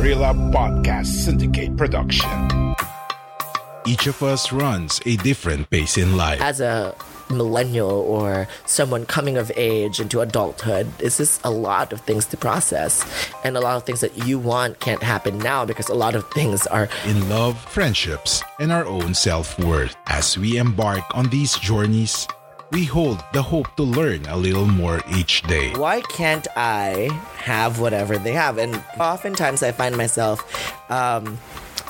[0.00, 2.74] Guerrilla Podcast Syndicate production.
[3.84, 6.40] Each of us runs a different pace in life.
[6.40, 6.94] as a
[7.28, 12.38] millennial or someone coming of age into adulthood, it's just a lot of things to
[12.38, 13.04] process.
[13.44, 16.26] And a lot of things that you want can't happen now because a lot of
[16.30, 19.94] things are in love, friendships, and our own self worth.
[20.06, 22.26] As we embark on these journeys,
[22.72, 25.72] we hold the hope to learn a little more each day.
[25.74, 28.58] why can't I have whatever they have?
[28.58, 30.38] And oftentimes I find myself
[30.90, 31.38] um,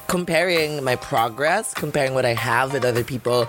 [0.07, 3.47] comparing my progress, comparing what I have with other people,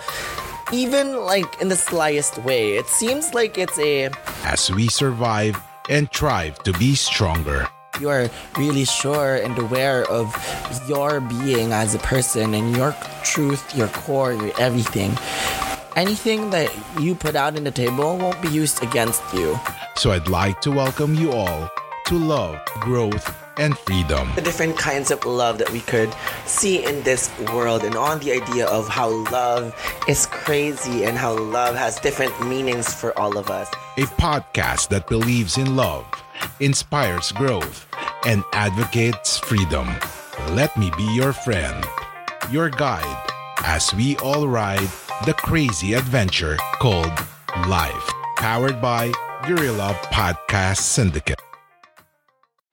[0.73, 2.75] even like in the slyest way.
[2.78, 4.09] It seems like it's a
[4.44, 5.58] As we survive
[5.89, 7.67] and strive to be stronger.
[8.00, 10.33] you are really sure and aware of
[10.88, 15.11] your being as a person and your truth, your core, your everything.
[15.97, 19.59] Anything that you put out in the table won't be used against you.
[19.95, 21.70] So I'd like to welcome you all
[22.06, 24.31] to love, growth, and freedom.
[24.36, 26.09] The different kinds of love that we could
[26.45, 29.75] see in this world, and on the idea of how love
[30.08, 33.70] is crazy and how love has different meanings for all of us.
[33.98, 36.05] A podcast that believes in love,
[36.61, 37.86] inspires growth,
[38.26, 39.89] and advocates freedom.
[40.52, 41.86] Let me be your friend,
[42.50, 43.28] your guide,
[43.66, 44.89] as we all ride
[45.25, 47.14] the crazy adventure called
[47.67, 48.11] life.
[48.38, 49.11] Powered by
[49.45, 51.39] Guerrilla Podcast Syndicate.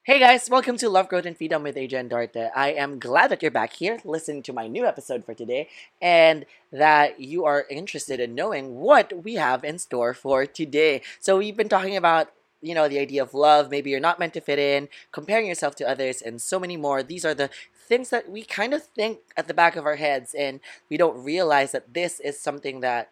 [0.04, 2.50] Hey guys, welcome to Love, Growth, and Freedom with Adrian Dorte.
[2.56, 5.68] I am glad that you're back here listening to my new episode for today
[6.00, 11.02] and that you are interested in knowing what we have in store for today.
[11.20, 14.34] So, we've been talking about you know, the idea of love, maybe you're not meant
[14.34, 17.02] to fit in, comparing yourself to others, and so many more.
[17.02, 17.50] These are the
[17.88, 21.24] things that we kind of think at the back of our heads, and we don't
[21.24, 23.10] realize that this is something that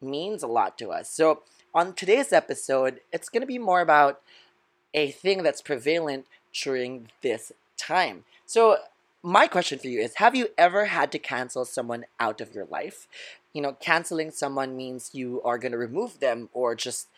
[0.00, 1.08] means a lot to us.
[1.08, 1.42] So,
[1.74, 4.20] on today's episode, it's going to be more about
[4.92, 8.24] a thing that's prevalent during this time.
[8.44, 8.76] So,
[9.22, 12.66] my question for you is Have you ever had to cancel someone out of your
[12.66, 13.08] life?
[13.52, 17.08] You know, canceling someone means you are going to remove them or just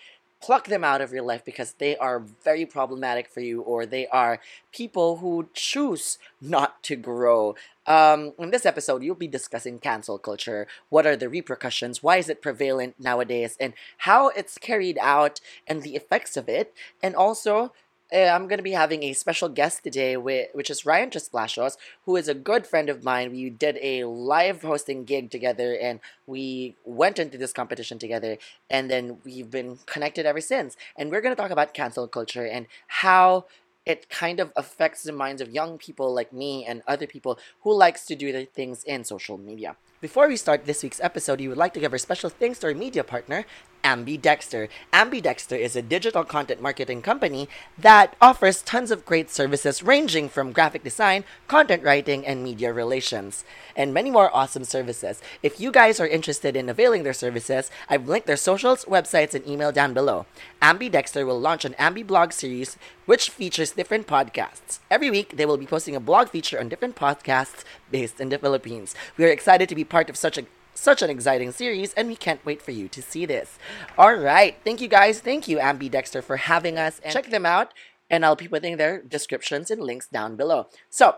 [0.45, 4.07] pluck them out of your life because they are very problematic for you or they
[4.09, 4.41] are
[4.73, 7.55] people who choose not to grow.
[7.87, 10.67] Um, in this episode, you'll be discussing cancel culture.
[10.91, 12.03] What are the repercussions?
[12.03, 13.57] Why is it prevalent nowadays?
[13.59, 16.75] And how it's carried out and the effects of it.
[17.03, 17.73] And also,
[18.15, 22.15] Uh, I'm going to be having a special guest today, which is Ryan Tresplacios, who
[22.15, 23.33] is a good friend of mine.
[23.33, 28.39] We did a live hosting gig together and we went into this competition together,
[28.71, 30.77] and then we've been connected ever since.
[30.97, 33.47] And we're going to talk about cancel culture and how
[33.85, 37.75] it kind of affects the minds of young people like me and other people who
[37.75, 39.77] likes to do their things in social media.
[40.01, 42.69] Before we start this week's episode, we would like to give our special thanks to
[42.69, 43.45] our media partner,
[43.85, 44.69] Ambidexter.
[44.93, 50.53] Ambidexter is a digital content marketing company that offers tons of great services ranging from
[50.53, 53.45] graphic design, content writing, and media relations,
[53.77, 55.21] and many more awesome services.
[55.43, 59.47] If you guys are interested in availing their services, I've linked their socials, websites, and
[59.47, 60.25] email down below.
[60.63, 64.79] Ambidexter will launch an Ambi blog series which features different podcasts.
[64.91, 68.39] Every week, they will be posting a blog feature on different podcasts based in the
[68.39, 68.95] Philippines.
[69.19, 72.17] We are excited to be part of such a such an exciting series, and we
[72.17, 73.59] can't wait for you to see this.
[73.97, 75.21] All right, thank you guys.
[75.21, 77.01] Thank you, Ambidexter, for having us.
[77.05, 77.73] And check them out,
[78.11, 80.69] and I'll be putting their descriptions and links down below.
[80.91, 81.17] So,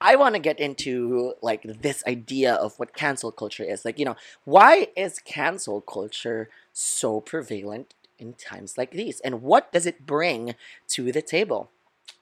[0.00, 3.84] I want to get into like this idea of what cancel culture is.
[3.84, 9.20] Like, you know, why is cancel culture so prevalent in times like these?
[9.20, 10.56] And what does it bring
[10.88, 11.70] to the table?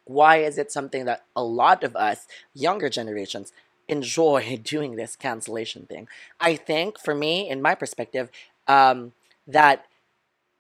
[0.05, 3.53] Why is it something that a lot of us, younger generations,
[3.93, 6.09] enjoy doing this cancellation thing?
[6.41, 8.31] I think, for me, in my perspective,
[8.67, 9.13] um,
[9.47, 9.87] that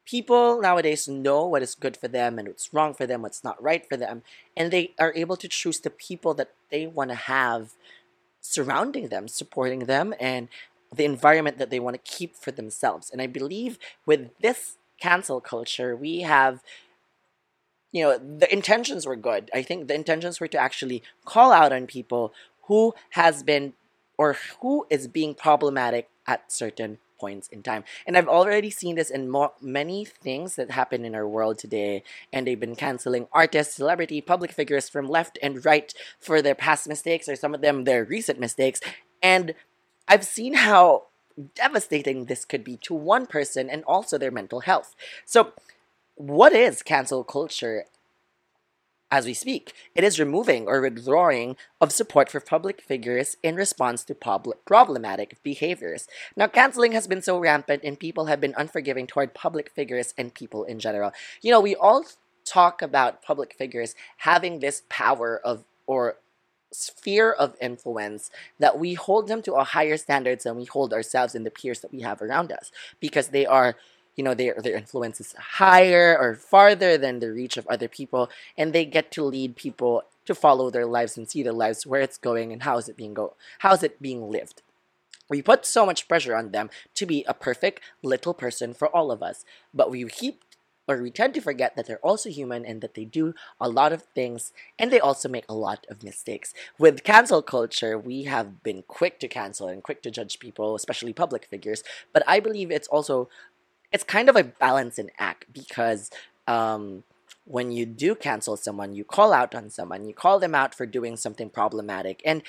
[0.04, 3.62] people nowadays know what is good for them and what's wrong for them, what's not
[3.62, 4.22] right for them,
[4.56, 7.72] and they are able to choose the people that they want to have
[8.40, 10.48] surrounding them, supporting them, and
[10.94, 13.10] the environment that they want to keep for themselves.
[13.10, 16.62] And I believe with this cancel culture, we have
[17.92, 21.72] you know the intentions were good i think the intentions were to actually call out
[21.72, 22.32] on people
[22.62, 23.74] who has been
[24.18, 27.84] or who is being problematic at certain points in time.
[28.04, 32.02] And I've already seen this in many things that happen in our world today.
[32.32, 36.88] And they've been canceling artists, celebrity, public figures from left and right for their past
[36.88, 38.80] mistakes or some of them their recent mistakes.
[39.22, 39.54] And
[40.08, 41.04] I've seen how
[41.54, 44.94] devastating this could be to one person and also their mental health.
[45.24, 45.52] So,
[46.16, 47.84] what is cancel culture
[49.12, 49.74] as we speak.
[49.94, 55.40] It is removing or withdrawing of support for public figures in response to public problematic
[55.42, 56.08] behaviors.
[56.34, 60.32] Now, canceling has been so rampant and people have been unforgiving toward public figures and
[60.32, 61.12] people in general.
[61.42, 62.06] You know, we all
[62.46, 66.16] talk about public figures having this power of or
[66.72, 71.34] sphere of influence that we hold them to a higher standards than we hold ourselves
[71.34, 73.76] and the peers that we have around us because they are
[74.16, 78.30] you know their their influence is higher or farther than the reach of other people
[78.56, 82.00] and they get to lead people to follow their lives and see their lives where
[82.00, 84.62] it's going and how is it being go how is it being lived
[85.28, 89.10] we put so much pressure on them to be a perfect little person for all
[89.10, 90.42] of us but we keep
[90.88, 93.92] or we tend to forget that they're also human and that they do a lot
[93.92, 96.52] of things and they also make a lot of mistakes.
[96.78, 101.12] With cancel culture, we have been quick to cancel and quick to judge people, especially
[101.12, 101.82] public figures,
[102.12, 103.28] but I believe it's also
[103.92, 106.10] it's kind of a balancing act because
[106.46, 107.04] um,
[107.44, 110.86] when you do cancel someone, you call out on someone, you call them out for
[110.86, 112.22] doing something problematic.
[112.24, 112.42] And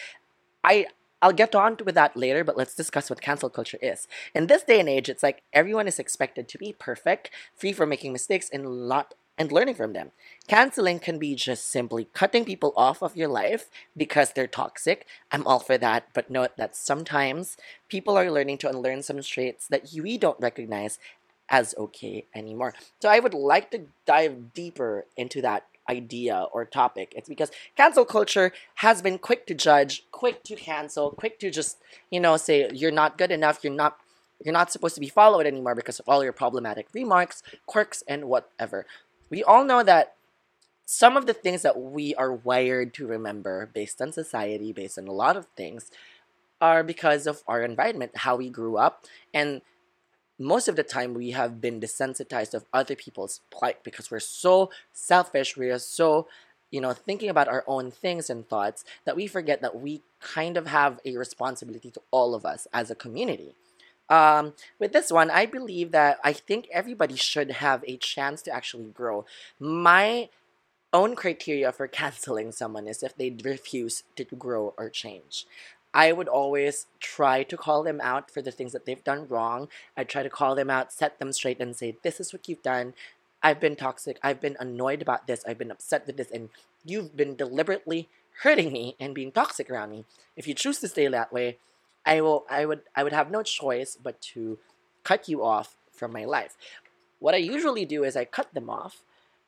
[0.64, 0.88] I
[1.22, 4.10] I'll get on with that later, but let's discuss what cancel culture is.
[4.36, 7.88] In this day and age, it's like everyone is expected to be perfect, free from
[7.88, 10.12] making mistakes, and lot and learning from them.
[10.48, 15.08] Canceling can be just simply cutting people off of your life because they're toxic.
[15.32, 17.58] I'm all for that, but note that sometimes
[17.88, 21.00] people are learning to unlearn some traits that we don't recognize
[21.50, 22.74] as okay anymore.
[23.02, 27.14] So I would like to dive deeper into that idea or topic.
[27.16, 31.78] It's because cancel culture has been quick to judge, quick to cancel, quick to just,
[32.10, 33.98] you know, say you're not good enough, you're not
[34.44, 38.26] you're not supposed to be followed anymore because of all your problematic remarks, quirks and
[38.26, 38.86] whatever.
[39.30, 40.16] We all know that
[40.86, 45.08] some of the things that we are wired to remember based on society, based on
[45.08, 45.92] a lot of things,
[46.60, 49.62] are because of our environment, how we grew up, and
[50.40, 54.70] most of the time we have been desensitized of other people's plight because we're so
[54.92, 56.28] selfish we are so
[56.72, 60.58] you know thinking about our own things and thoughts that we forget that we kind
[60.58, 63.56] of have a responsibility to all of us as a community.
[64.10, 68.52] Um, with this one i believe that i think everybody should have a chance to
[68.52, 69.26] actually grow.
[69.60, 70.30] My
[70.92, 75.46] own criteria for canceling someone is if they refuse to grow or change
[75.94, 79.68] I would always try to call them out for the things that they've done wrong.
[79.96, 82.64] I try to call them out, set them straight, and say, This is what you've
[82.64, 82.94] done.
[83.44, 84.20] I've been toxic.
[84.24, 85.44] I've been annoyed about this.
[85.46, 86.32] I've been upset with this.
[86.32, 86.50] And
[86.86, 88.10] you've been deliberately
[88.42, 90.06] hurting me and being toxic around me.
[90.36, 91.58] If you choose to stay that way,
[92.06, 94.58] I will I would I would have no choice but to
[95.04, 96.56] cut you off from my life.
[97.20, 99.04] What I usually do is I cut them off,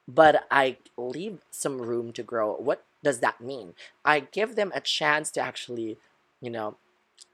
[0.08, 2.56] but I leave some room to grow.
[2.56, 3.74] What does that mean?
[4.04, 5.98] I give them a chance to actually
[6.46, 6.78] you know,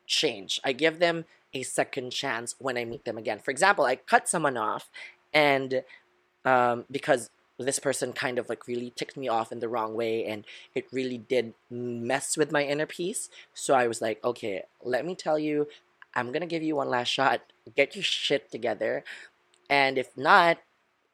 [0.08, 0.60] change.
[0.64, 3.40] I give them a second chance when I meet them again.
[3.40, 4.90] For example, I cut someone off,
[5.34, 5.84] and
[6.46, 7.30] um, because
[7.60, 10.88] this person kind of like really ticked me off in the wrong way and it
[10.92, 13.30] really did mess with my inner peace.
[13.54, 15.68] So I was like, okay, let me tell you,
[16.16, 17.42] I'm gonna give you one last shot.
[17.76, 19.04] Get your shit together.
[19.70, 20.58] And if not,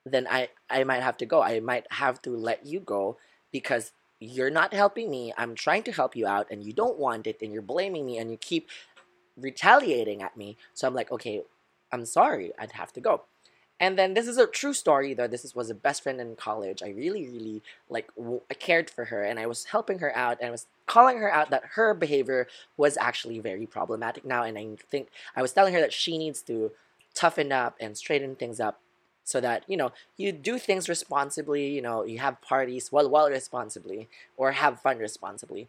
[0.06, 1.42] then I, I might have to go.
[1.42, 3.18] I might have to let you go
[3.52, 5.34] because you're not helping me.
[5.38, 8.18] I'm trying to help you out and you don't want it and you're blaming me
[8.18, 8.70] and you keep
[9.36, 10.58] retaliating at me.
[10.74, 11.44] So I'm like, okay,
[11.92, 12.52] I'm sorry.
[12.58, 13.24] I'd have to go.
[13.80, 15.28] And then this is a true story though.
[15.28, 16.82] This was a best friend in college.
[16.82, 20.40] I really, really like w- I cared for her and I was helping her out
[20.40, 24.42] and I was calling her out that her behavior was actually very problematic now.
[24.42, 26.72] And I think I was telling her that she needs to
[27.14, 28.82] toughen up and straighten things up
[29.28, 33.30] so that you know you do things responsibly you know you have parties well well
[33.30, 34.08] responsibly
[34.38, 35.68] or have fun responsibly.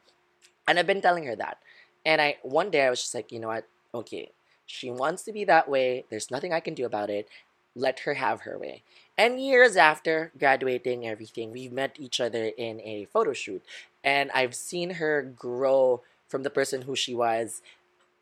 [0.69, 1.59] And i've been telling her that.
[2.07, 3.67] And i one day i was just like you know what?
[3.93, 4.31] Okay.
[4.65, 6.05] She wants to be that way.
[6.09, 7.29] There's nothing i can do about it.
[7.75, 8.83] Let her have her way.
[9.17, 13.63] And years after graduating everything we've met each other in a photo shoot.
[14.05, 17.61] And i've seen her grow from the person who she was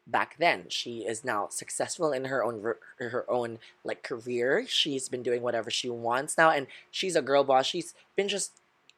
[0.06, 0.66] back then.
[0.68, 2.62] She is now successful in her own
[2.98, 4.64] her own like career.
[4.68, 7.66] She's been doing whatever she wants now and she's a girl boss.
[7.66, 8.52] She's been just,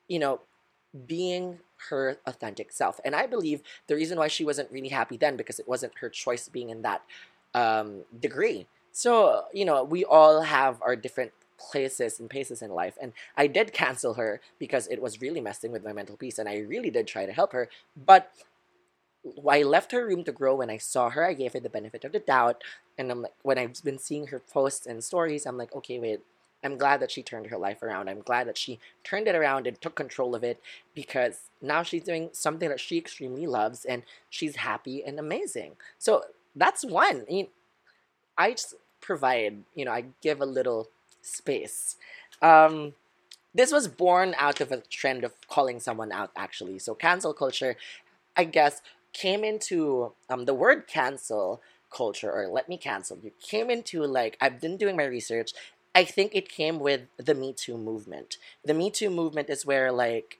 [0.06, 0.40] you know,
[1.06, 1.58] being
[1.90, 3.00] her authentic self.
[3.04, 6.08] And I believe the reason why she wasn't really happy then because it wasn't her
[6.08, 7.02] choice being in that
[7.54, 8.66] um, degree.
[8.92, 12.96] So, you know, we all have our different places and paces in life.
[13.00, 16.38] And I did cancel her because it was really messing with my mental peace.
[16.38, 17.68] And I really did try to help her.
[17.96, 18.32] But
[19.48, 21.24] I left her room to grow when I saw her.
[21.24, 22.62] I gave her the benefit of the doubt.
[22.96, 26.20] And I'm like, when I've been seeing her posts and stories, I'm like, okay, wait,
[26.64, 28.08] I'm glad that she turned her life around.
[28.08, 30.60] I'm glad that she turned it around and took control of it
[30.94, 35.76] because now she's doing something that she extremely loves and she's happy and amazing.
[35.98, 36.24] So
[36.56, 37.22] that's one.
[37.28, 37.46] I, mean,
[38.36, 40.88] I just provide, you know, I give a little
[41.22, 41.96] space.
[42.42, 42.94] Um,
[43.54, 46.78] this was born out of a trend of calling someone out, actually.
[46.80, 47.76] So cancel culture,
[48.36, 51.60] I guess, came into um, the word cancel
[51.90, 55.52] culture or let me cancel you came into like I've been doing my research
[55.94, 58.36] I think it came with the Me Too movement.
[58.64, 60.38] The Me Too movement is where like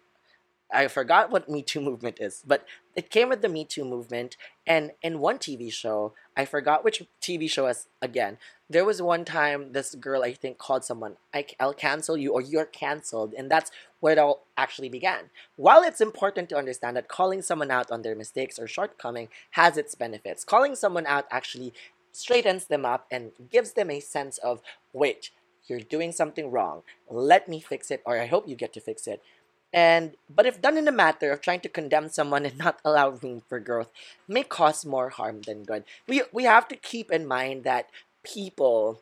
[0.71, 4.37] I forgot what Me Too movement is, but it came with the Me Too movement.
[4.67, 8.39] And in one TV show, I forgot which TV show was again.
[8.69, 12.43] There was one time this girl I think called someone, I, "I'll cancel you" or
[12.43, 13.71] "You're canceled," and that's
[14.01, 15.31] where it all actually began.
[15.57, 19.79] While it's important to understand that calling someone out on their mistakes or shortcoming has
[19.79, 21.73] its benefits, calling someone out actually
[22.13, 24.61] straightens them up and gives them a sense of
[24.93, 25.31] wait
[25.69, 26.83] you're doing something wrong.
[27.09, 29.23] Let me fix it, or I hope you get to fix it.
[29.73, 33.11] And but if done in a matter of trying to condemn someone and not allow
[33.11, 33.91] room for growth,
[34.27, 35.85] may cause more harm than good.
[36.07, 37.91] We we have to keep in mind that
[38.23, 39.01] people,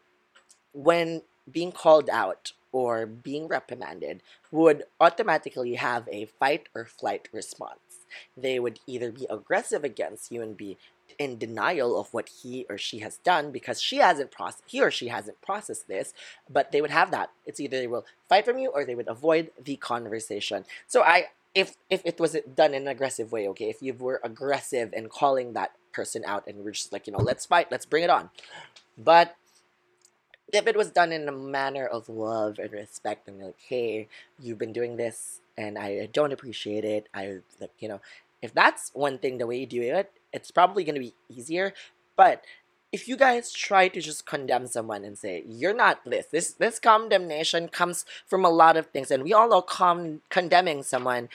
[0.72, 7.78] when being called out or being reprimanded, would automatically have a fight or flight response.
[8.36, 10.76] They would either be aggressive against you and be
[11.18, 14.90] in denial of what he or she has done because she hasn't processed he or
[14.90, 16.12] she hasn't processed this
[16.48, 17.30] but they would have that.
[17.44, 20.64] It's either they will fight from you or they would avoid the conversation.
[20.86, 24.20] So i if if it was done in an aggressive way okay if you were
[24.22, 27.86] aggressive and calling that person out and we're just like you know let's fight let's
[27.86, 28.30] bring it on.
[28.98, 29.36] But
[30.52, 34.08] if it was done in a manner of love and respect and like hey
[34.40, 38.00] you've been doing this and i don't appreciate it i like you know
[38.42, 41.72] if that's one thing the way you do it it's probably going to be easier.
[42.16, 42.44] But
[42.92, 46.78] if you guys try to just condemn someone and say you're not this, this this
[46.78, 51.28] condemnation comes from a lot of things, and we all know con- condemning someone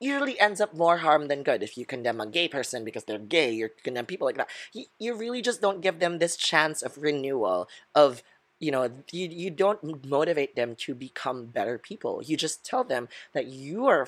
[0.00, 1.62] usually ends up more harm than good.
[1.62, 4.48] If you condemn a gay person because they're gay, you condemn people like that.
[4.72, 8.22] You, you really just don't give them this chance of renewal of
[8.60, 13.08] you know you, you don't motivate them to become better people you just tell them
[13.32, 14.06] that you are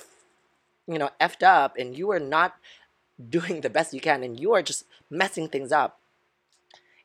[0.87, 2.55] you know effed up and you are not
[3.29, 5.99] doing the best you can and you are just messing things up,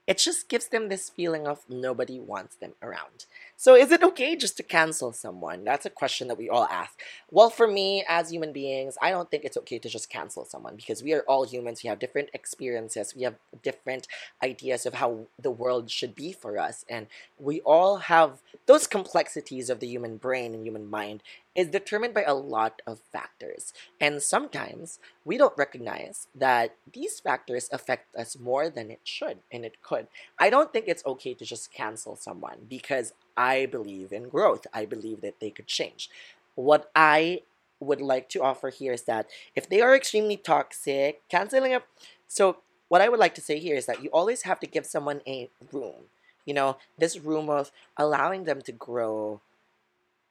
[0.09, 3.27] it just gives them this feeling of nobody wants them around.
[3.59, 5.65] So, is it okay just to cancel someone?
[5.65, 6.99] That's a question that we all ask.
[7.31, 10.77] Well, for me, as human beings, I don't think it's okay to just cancel someone
[10.77, 11.83] because we are all humans.
[11.85, 14.09] We have different experiences, we have different
[14.43, 16.87] ideas of how the world should be for us.
[16.89, 21.23] And we all have those complexities of the human brain and human mind
[21.55, 23.73] is determined by a lot of factors.
[24.01, 29.65] And sometimes we don't recognize that these factors affect us more than it should and
[29.65, 30.07] it could.
[30.39, 34.67] I don't think it's okay to just cancel someone because I believe in growth.
[34.73, 36.11] I believe that they could change.
[36.55, 37.43] What I
[37.81, 41.87] would like to offer here is that if they are extremely toxic, canceling up.
[42.27, 44.87] So, what I would like to say here is that you always have to give
[44.87, 46.09] someone a room.
[46.47, 49.41] You know, this room of allowing them to grow.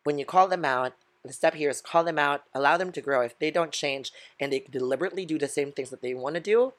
[0.04, 0.94] When you call them out,
[1.28, 3.22] the step here is call them out, allow them to grow.
[3.22, 6.42] If they don't change and they deliberately do the same things that they want to
[6.42, 6.74] do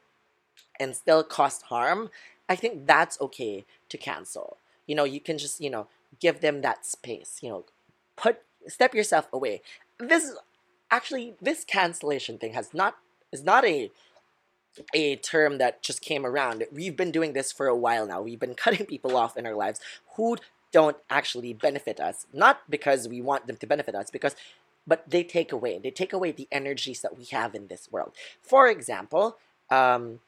[0.79, 2.11] and still cause harm,
[2.49, 4.59] I think that's okay to cancel.
[4.87, 5.89] You know, you can just, you know,
[6.21, 7.39] give them that space.
[7.43, 7.65] You know,
[8.17, 9.63] put step yourself away.
[9.99, 10.33] This
[10.91, 12.97] actually this cancellation thing has not
[13.33, 13.91] is not a
[14.95, 16.65] a term that just came around.
[16.73, 18.23] We've been doing this for a while now.
[18.23, 19.81] We've been cutting people off in our lives
[20.17, 20.37] who
[20.73, 22.27] don't actually benefit us.
[22.33, 24.37] Not because we want them to benefit us, because
[24.87, 25.79] but they take away.
[25.79, 28.13] They take away the energies that we have in this world.
[28.43, 29.37] For example,
[29.71, 30.21] um,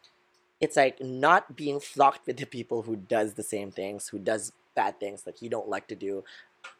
[0.61, 4.53] it's like not being flocked with the people who does the same things, who does
[4.75, 6.25] bad things that you don't like to do.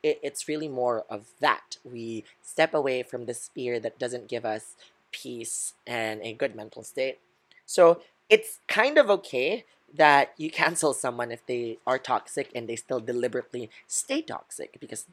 [0.03, 1.79] It, it's really more of that.
[1.83, 4.77] We step away from the sphere that doesn't give us
[5.11, 7.19] peace and a good mental state.
[7.65, 12.77] So it's kind of okay that you cancel someone if they are toxic and they
[12.77, 15.07] still deliberately stay toxic because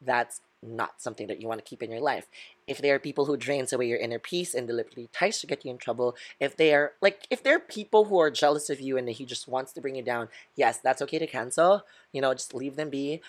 [0.00, 2.26] that's not something that you want to keep in your life.
[2.66, 5.64] If they are people who drains away your inner peace and deliberately tries to get
[5.64, 8.80] you in trouble, if they are like if there are people who are jealous of
[8.80, 11.84] you and he just wants to bring you down, yes, that's okay to cancel.
[12.12, 13.20] You know, just leave them be.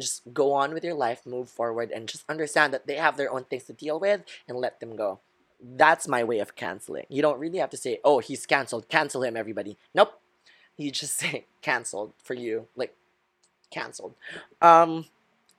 [0.00, 3.30] Just go on with your life, move forward, and just understand that they have their
[3.30, 5.20] own things to deal with and let them go.
[5.62, 7.06] That's my way of canceling.
[7.08, 9.78] You don't really have to say, oh, he's canceled, cancel him, everybody.
[9.94, 10.20] Nope.
[10.76, 12.94] You just say canceled for you, like
[13.70, 14.14] canceled.
[14.60, 15.06] Um,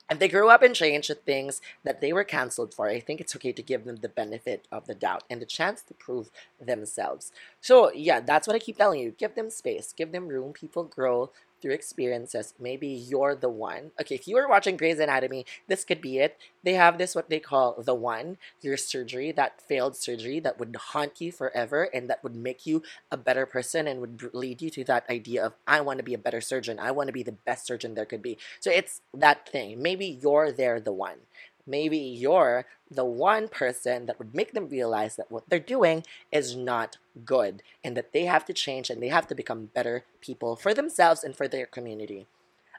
[0.09, 3.21] if they grow up and change the things that they were canceled for, I think
[3.21, 6.29] it's okay to give them the benefit of the doubt and the chance to prove
[6.61, 7.31] themselves.
[7.61, 9.11] So, yeah, that's what I keep telling you.
[9.11, 10.53] Give them space, give them room.
[10.53, 11.31] People grow
[11.63, 12.53] through experiences.
[12.59, 13.91] Maybe you're the one.
[13.99, 16.37] Okay, if you were watching Grey's Anatomy, this could be it.
[16.61, 20.75] They have this, what they call the one, your surgery, that failed surgery that would
[20.75, 24.69] haunt you forever and that would make you a better person and would lead you
[24.71, 26.79] to that idea of, I want to be a better surgeon.
[26.79, 28.37] I want to be the best surgeon there could be.
[28.59, 29.81] So it's that thing.
[29.81, 31.19] Maybe you're there, the one
[31.65, 36.55] maybe you're the one person that would make them realize that what they're doing is
[36.55, 40.55] not good and that they have to change and they have to become better people
[40.55, 42.27] for themselves and for their community.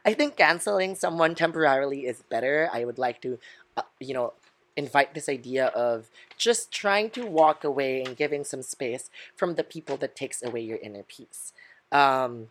[0.05, 2.69] I think canceling someone temporarily is better.
[2.71, 3.39] I would like to,
[3.75, 4.33] uh, you know,
[4.77, 9.63] invite this idea of just trying to walk away and giving some space from the
[9.63, 11.53] people that takes away your inner peace.
[11.91, 12.49] Um,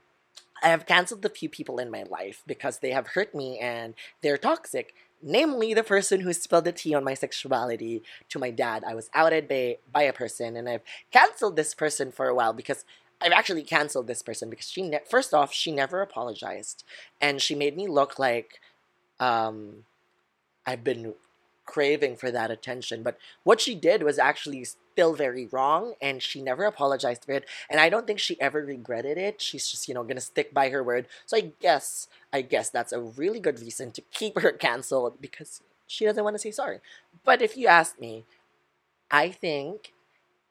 [0.63, 3.95] I have canceled a few people in my life because they have hurt me and
[4.23, 8.85] they're toxic namely the person who spilled the tea on my sexuality to my dad.
[8.87, 12.53] I was outed by, by a person, and I've canceled this person for a while
[12.53, 12.85] because
[13.21, 16.85] I've actually canceled this person because she, ne- first off, she never apologized,
[17.21, 18.61] and she made me look like
[19.19, 19.85] um,
[20.67, 21.15] I've been
[21.65, 23.03] craving for that attention.
[23.03, 27.45] But what she did was actually still very wrong, and she never apologized for it.
[27.69, 29.43] And I don't think she ever regretted it.
[29.43, 31.09] She's just, you know, gonna stick by her word.
[31.27, 35.61] So I guess, I guess that's a really good reason to keep her canceled because
[35.89, 36.79] she doesn't want to say sorry.
[37.25, 38.25] But if you ask me,
[39.11, 39.93] I think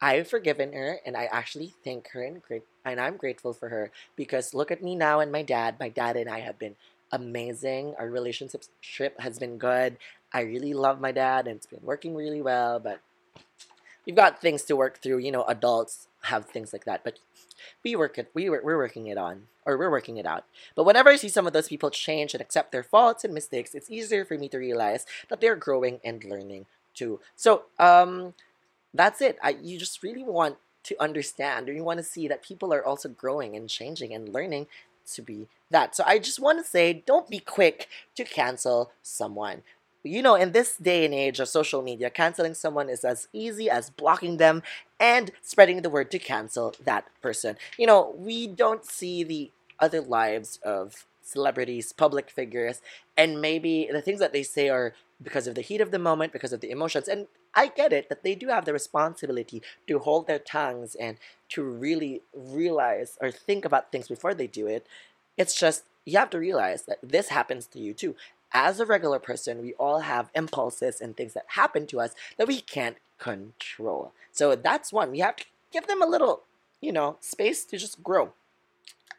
[0.02, 3.92] I've forgiven her, and I actually thank her and great, and I'm grateful for her
[4.18, 5.80] because look at me now and my dad.
[5.80, 6.76] My dad and I have been
[7.14, 7.96] amazing.
[7.98, 9.98] Our relationship trip has been good.
[10.34, 13.00] I really love my dad and it's been working really well, but
[14.06, 15.20] we've got things to work through.
[15.20, 17.20] You know, adults have things like that, but
[17.84, 18.30] we work it.
[18.34, 20.46] We we're working it on, or we're working it out.
[20.76, 23.76] But whenever I see some of those people change and accept their faults and mistakes,
[23.76, 27.20] it's easier for me to realize that they're growing and learning too.
[27.36, 28.34] So, um,
[28.94, 29.38] that's it.
[29.42, 32.86] I you just really want to understand, or you want to see that people are
[32.86, 34.68] also growing and changing and learning
[35.14, 35.96] to be that.
[35.96, 39.64] So I just want to say, don't be quick to cancel someone
[40.04, 43.70] you know, in this day and age of social media, canceling someone is as easy
[43.70, 44.62] as blocking them
[45.00, 47.58] and spreading the word to cancel that person.
[47.78, 52.82] You know, we don't see the other lives of celebrities, public figures,
[53.18, 56.34] and maybe the things that they say are because of the heat of the moment,
[56.34, 57.08] because of the emotions.
[57.08, 61.18] And I get it that they do have the responsibility to hold their tongues and
[61.50, 64.86] to really realize or think about things before they do it.
[65.38, 68.16] It's just you have to realize that this happens to you too
[68.54, 72.48] as a regular person, we all have impulses and things that happen to us that
[72.48, 74.12] we can't control.
[74.32, 75.12] So that's one.
[75.12, 76.44] We have to give them a little,
[76.82, 78.34] you know, space to just grow.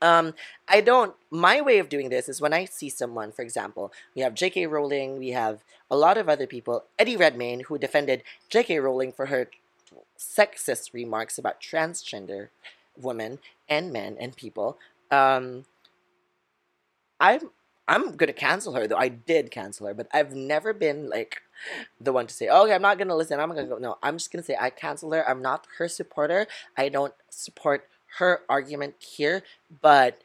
[0.02, 0.34] Um,
[0.68, 1.14] I don't.
[1.30, 4.66] My way of doing this is when I see someone, for example, we have J.K.
[4.66, 6.84] Rowling, we have a lot of other people.
[6.98, 8.80] Eddie Redmayne, who defended J.K.
[8.80, 9.48] Rowling for her
[10.18, 12.48] sexist remarks about transgender
[13.00, 14.78] women and men and people.
[15.10, 15.64] Um,
[17.20, 17.50] I'm
[17.86, 18.96] I'm gonna cancel her though.
[18.96, 21.42] I did cancel her, but I've never been like
[22.00, 23.38] the one to say, oh, "Okay, I'm not gonna listen.
[23.38, 25.28] I'm gonna go." No, I'm just gonna say I cancel her.
[25.28, 26.46] I'm not her supporter.
[26.76, 29.42] I don't support her argument here,
[29.82, 30.22] but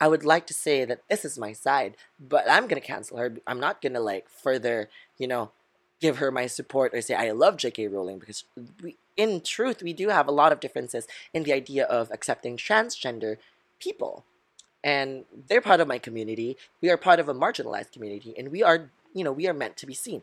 [0.00, 1.96] I would like to say that this is my side.
[2.20, 3.36] But I'm gonna cancel her.
[3.46, 5.50] I'm not gonna like further, you know,
[6.00, 7.88] give her my support or say I love J.K.
[7.88, 8.44] Rowling because
[8.82, 12.56] we, in truth, we do have a lot of differences in the idea of accepting
[12.56, 13.38] transgender
[13.80, 14.24] people
[14.82, 16.56] and they're part of my community.
[16.80, 19.76] We are part of a marginalized community, and we are, you know, we are meant
[19.78, 20.22] to be seen.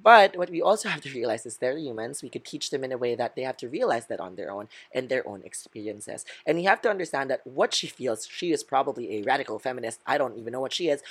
[0.00, 2.22] But what we also have to realize is they're humans.
[2.22, 4.50] We could teach them in a way that they have to realize that on their
[4.50, 6.24] own and their own experiences.
[6.44, 10.00] And you have to understand that what she feels, she is probably a radical feminist.
[10.06, 11.02] I don't even know what she is,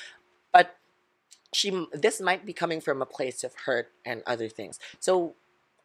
[0.51, 0.75] but
[1.53, 4.79] she this might be coming from a place of hurt and other things.
[4.99, 5.35] So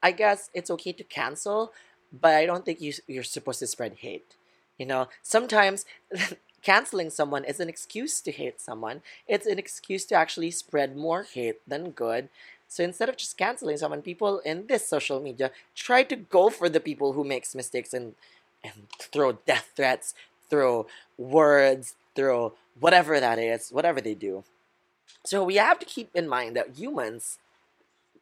[0.02, 1.72] I guess it's okay to cancel,
[2.12, 4.34] but I don't think you you're supposed to spread hate.
[4.78, 5.84] You know, sometimes
[6.68, 9.00] canceling someone is an excuse to hate someone.
[9.26, 12.28] It's an excuse to actually spread more hate than good.
[12.68, 16.68] So instead of just canceling someone, people in this social media try to go for
[16.68, 18.16] the people who makes mistakes and
[18.62, 20.12] and throw death threats,
[20.50, 24.44] throw words, throw whatever that is, whatever they do.
[25.24, 27.38] So we have to keep in mind that humans,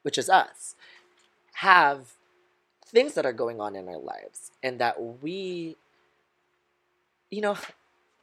[0.02, 0.76] which is us,
[1.66, 2.14] have
[2.94, 5.74] things that are going on in our lives and that we
[7.28, 7.56] you know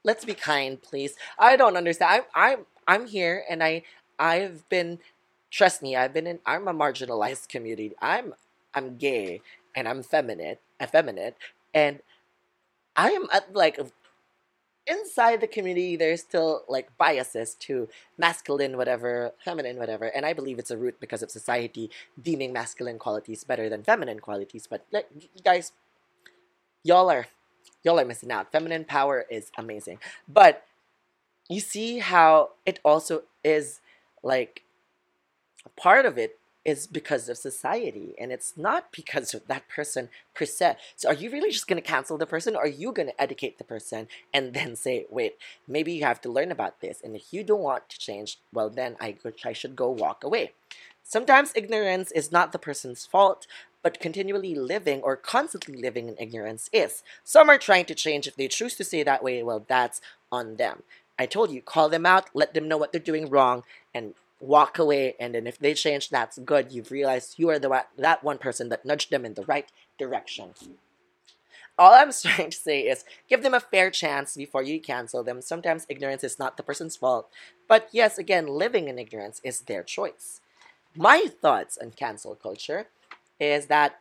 [0.04, 1.16] let's be kind, please.
[1.40, 2.26] I don't understand.
[2.34, 3.84] I'm I'm I'm here and I
[4.20, 5.00] I've been
[5.50, 7.94] trust me, I've been in I'm a marginalized community.
[8.02, 8.34] I'm
[8.74, 9.42] I'm gay
[9.76, 11.36] and I'm feminine, effeminate,
[11.74, 12.00] and
[12.96, 13.80] I am at like
[14.86, 17.88] inside the community there's still like biases to
[18.18, 21.90] masculine whatever feminine whatever and i believe it's a root because of society
[22.22, 25.08] deeming masculine qualities better than feminine qualities but like,
[25.44, 25.72] guys
[26.84, 27.28] y'all are
[27.84, 30.66] y'all are missing out feminine power is amazing but
[31.50, 33.80] you see how it also is
[34.24, 34.64] like
[35.76, 40.46] part of it is because of society and it's not because of that person per
[40.46, 40.78] se.
[40.96, 43.22] So are you really just going to cancel the person or are you going to
[43.22, 45.36] educate the person and then say, wait,
[45.68, 48.70] maybe you have to learn about this and if you don't want to change, well
[48.70, 50.54] then I, I should go walk away.
[51.04, 53.46] Sometimes ignorance is not the person's fault,
[53.84, 57.04] but continually living or constantly living in ignorance is.
[57.24, 60.56] Some are trying to change if they choose to say that way, well that's on
[60.56, 60.84] them.
[61.20, 64.78] I told you, call them out, let them know what they're doing wrong, and walk
[64.78, 65.16] away.
[65.20, 66.72] And then if they change that's good.
[66.72, 70.54] You've realized you are the that one person that nudged them in the right direction.
[71.78, 75.42] All i'm trying to say is give them a fair chance before you cancel them.
[75.42, 77.30] Sometimes ignorance is not the person's fault.
[77.68, 80.42] But yes again living in ignorance is their choice.
[80.96, 82.88] My thoughts on cancel culture
[83.40, 84.00] is that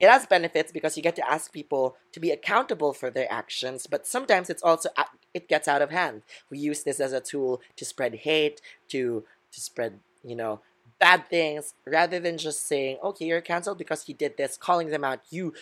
[0.00, 3.86] it has benefits because you get to ask people to be accountable for their actions
[3.86, 4.88] but sometimes it's also
[5.32, 9.24] it gets out of hand we use this as a tool to spread hate to
[9.54, 10.60] to spread, you know,
[11.00, 15.04] bad things rather than just saying, okay, you're canceled because you did this, calling them
[15.04, 15.20] out.
[15.30, 15.54] You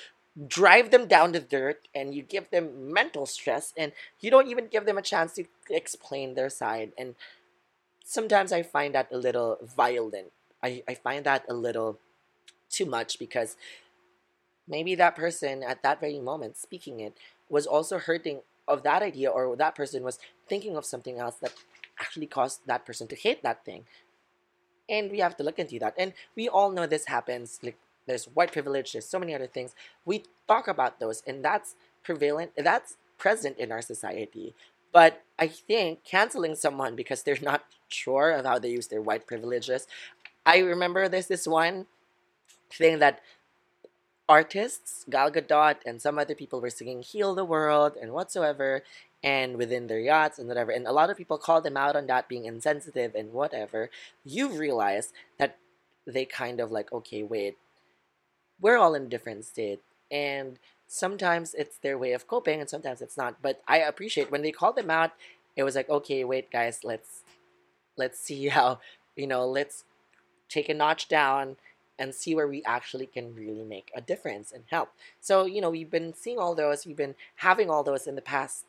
[0.49, 4.67] drive them down the dirt and you give them mental stress and you don't even
[4.67, 6.93] give them a chance to explain their side.
[6.99, 7.15] And
[8.05, 10.33] sometimes I find that a little violent.
[10.63, 11.99] I, I find that a little
[12.73, 13.57] too much because
[14.67, 17.17] maybe that person at that very moment speaking it
[17.49, 21.53] was also hurting of that idea or that person was thinking of something else that
[22.01, 23.85] actually caused that person to hate that thing.
[24.89, 25.95] And we have to look into that.
[25.99, 27.59] And we all know this happens.
[27.63, 29.75] Like there's white privilege, there's so many other things.
[30.05, 34.55] We talk about those, and that's prevalent, that's present in our society.
[34.93, 39.27] But I think canceling someone because they're not sure of how they use their white
[39.27, 39.87] privileges.
[40.45, 41.87] I remember there's this one
[42.75, 43.21] thing that
[44.29, 48.83] artists, Gal Gadot, and some other people were singing Heal the World and whatsoever
[49.23, 50.71] and within their yachts and whatever.
[50.71, 53.91] And a lot of people call them out on that being insensitive and whatever.
[54.25, 55.59] You've realized that
[56.07, 57.57] they kind of like, okay, wait,
[58.61, 59.81] we're all in a different state.
[60.11, 63.41] And sometimes it's their way of coping and sometimes it's not.
[63.43, 65.13] But I appreciate when they called them out,
[65.57, 67.23] it was like, okay, wait, guys, let's
[67.97, 68.81] let's see how,
[69.17, 69.85] you know, let's
[70.49, 71.57] take a notch down
[71.99, 74.91] and see where we actually can really make a difference and help.
[75.21, 78.23] So, you know, we've been seeing all those, we've been having all those in the
[78.23, 78.65] past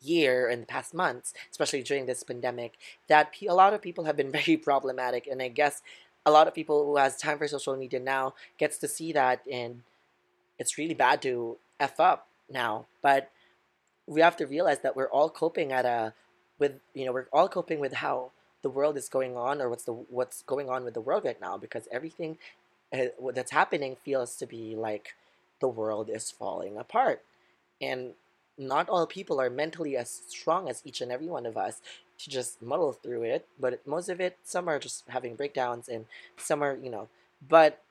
[0.00, 2.74] year in the past months, especially during this pandemic,
[3.08, 5.26] that a lot of people have been very problematic.
[5.26, 5.82] And I guess
[6.24, 9.42] a lot of people who has time for social media now gets to see that,
[9.50, 9.82] and
[10.58, 12.86] it's really bad to f up now.
[13.02, 13.30] But
[14.06, 16.14] we have to realize that we're all coping at a
[16.58, 18.30] with you know we're all coping with how
[18.62, 21.40] the world is going on or what's the what's going on with the world right
[21.40, 22.38] now because everything
[22.92, 25.14] uh, that's happening feels to be like
[25.60, 27.22] the world is falling apart.
[27.80, 28.12] And
[28.58, 31.80] not all people are mentally as strong as each and every one of us
[32.18, 36.04] to just muddle through it but most of it some are just having breakdowns and
[36.36, 37.08] some are you know
[37.48, 37.82] but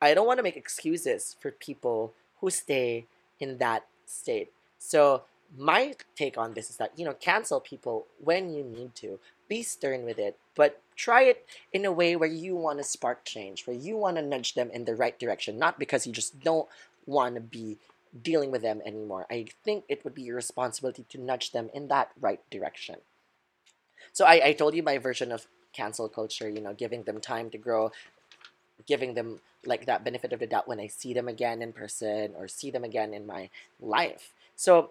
[0.00, 3.06] i don't want to make excuses for people who stay
[3.38, 4.52] in that state.
[4.78, 5.22] So
[5.56, 9.62] my take on this is that you know cancel people when you need to be
[9.62, 13.66] stern with it but try it in a way where you want to spark change
[13.66, 16.68] where you want to nudge them in the right direction not because you just don't
[17.06, 17.78] want to be
[18.20, 19.26] dealing with them anymore.
[19.30, 22.96] I think it would be your responsibility to nudge them in that right direction.
[24.12, 27.48] So I, I told you my version of cancel culture, you know, giving them time
[27.50, 27.92] to grow,
[28.86, 32.34] giving them like that benefit of the doubt when I see them again in person
[32.36, 33.48] or see them again in my
[33.80, 34.32] life.
[34.56, 34.90] So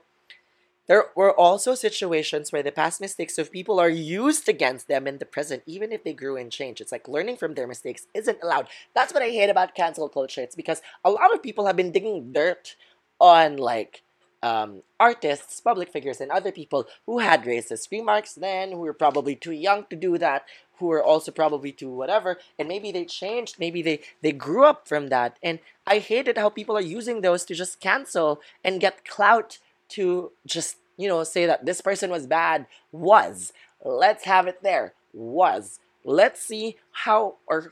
[0.88, 5.20] there were also situations where the past mistakes of people are used against them in
[5.20, 6.82] the present, even if they grew and changed.
[6.82, 8.68] It's like learning from their mistakes isn't allowed.
[8.96, 10.42] That's what I hate about cancel culture.
[10.42, 12.76] It's because a lot of people have been digging dirt
[13.20, 14.02] on like
[14.44, 19.36] um, artists, public figures, and other people who had racist remarks then, who were probably
[19.36, 20.46] too young to do that,
[20.78, 24.88] who were also probably too whatever, and maybe they changed, maybe they they grew up
[24.88, 29.06] from that, and I hated how people are using those to just cancel and get
[29.06, 29.60] clout
[29.92, 33.54] to just you know say that this person was bad was.
[33.84, 35.80] Let's have it there was.
[36.04, 37.72] Let's see how or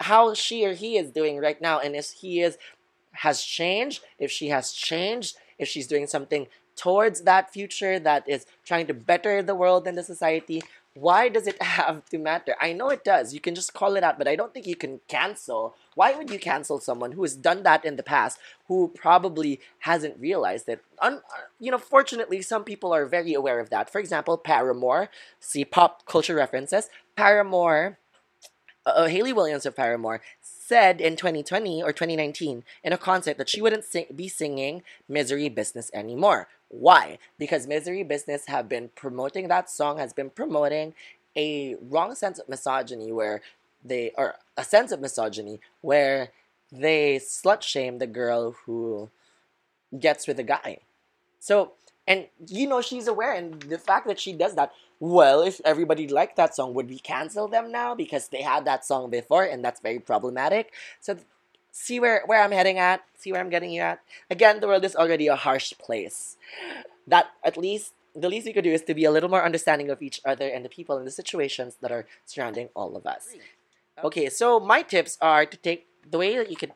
[0.00, 2.58] how she or he is doing right now, and if he is
[3.12, 6.46] has changed, if she has changed, if she's doing something
[6.76, 10.62] towards that future that is trying to better the world and the society,
[10.94, 12.56] why does it have to matter?
[12.60, 13.34] I know it does.
[13.34, 15.74] You can just call it out, but I don't think you can cancel.
[16.00, 20.18] Why would you cancel someone who has done that in the past, who probably hasn't
[20.18, 20.82] realized it?
[20.98, 21.20] Un-
[21.58, 23.92] you know, fortunately, some people are very aware of that.
[23.92, 25.10] For example, Paramore,
[25.40, 26.88] see pop culture references.
[27.16, 27.98] Paramore,
[28.86, 33.50] uh, uh Hayley Williams of Paramore, said in 2020 or 2019 in a concert that
[33.50, 36.48] she wouldn't sing- be singing Misery Business anymore.
[36.68, 37.18] Why?
[37.38, 40.94] Because Misery Business have been promoting that song, has been promoting
[41.36, 43.42] a wrong sense of misogyny where
[43.84, 46.28] they, or a sense of misogyny where
[46.70, 49.10] they slut shame the girl who
[49.98, 50.78] gets with a guy.
[51.40, 51.72] So,
[52.06, 54.70] and you know, she's aware, and the fact that she does that,
[55.00, 58.84] well, if everybody liked that song, would we cancel them now because they had that
[58.84, 60.72] song before, and that's very problematic?
[61.00, 61.16] So,
[61.72, 63.02] see where, where I'm heading at?
[63.16, 64.00] See where I'm getting you at?
[64.30, 66.36] Again, the world is already a harsh place.
[67.06, 69.88] That at least the least we could do is to be a little more understanding
[69.88, 73.28] of each other and the people and the situations that are surrounding all of us.
[74.04, 76.72] Okay, so my tips are to take the way that you could,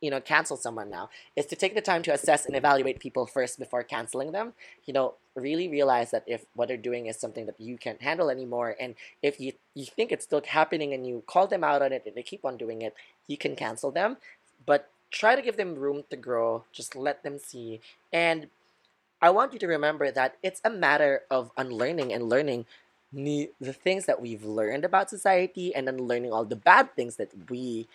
[0.00, 3.26] you know, cancel someone now is to take the time to assess and evaluate people
[3.26, 4.52] first before canceling them.
[4.86, 8.30] You know, really realize that if what they're doing is something that you can't handle
[8.30, 11.92] anymore, and if you you think it's still happening and you call them out on
[11.92, 12.94] it and they keep on doing it,
[13.26, 14.16] you can cancel them.
[14.64, 16.64] But try to give them room to grow.
[16.72, 17.80] Just let them see
[18.12, 18.48] and
[19.22, 22.64] I want you to remember that it's a matter of unlearning and learning
[23.12, 27.30] the things that we've learned about society and then learning all the bad things that
[27.50, 27.88] we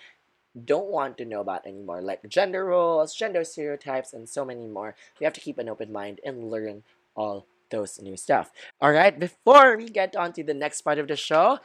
[0.65, 4.95] don't want to know about anymore, like gender roles, gender stereotypes, and so many more.
[5.19, 6.83] We have to keep an open mind and learn
[7.15, 8.51] all those new stuff.
[8.79, 11.59] All right, before we get on to the next part of the show,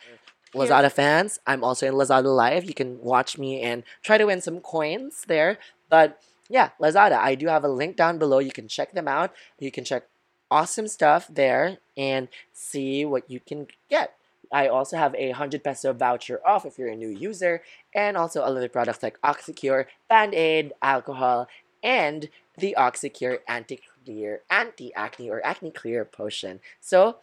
[0.55, 2.65] Lazada fans, I'm also in Lazada Live.
[2.65, 5.59] You can watch me and try to win some coins there.
[5.89, 7.19] But yeah, Lazada.
[7.19, 8.41] I do have a link down below.
[8.41, 9.33] You can check them out.
[9.61, 10.09] You can check
[10.51, 14.15] awesome stuff there and see what you can get.
[14.53, 17.63] I also have a 100 peso voucher off if you're a new user,
[17.95, 21.47] and also other products like Oxecure, Band Aid, alcohol,
[21.83, 26.61] and the Oxecure Anti Clear, Anti Acne or Acne Clear Potion.
[26.81, 27.19] So,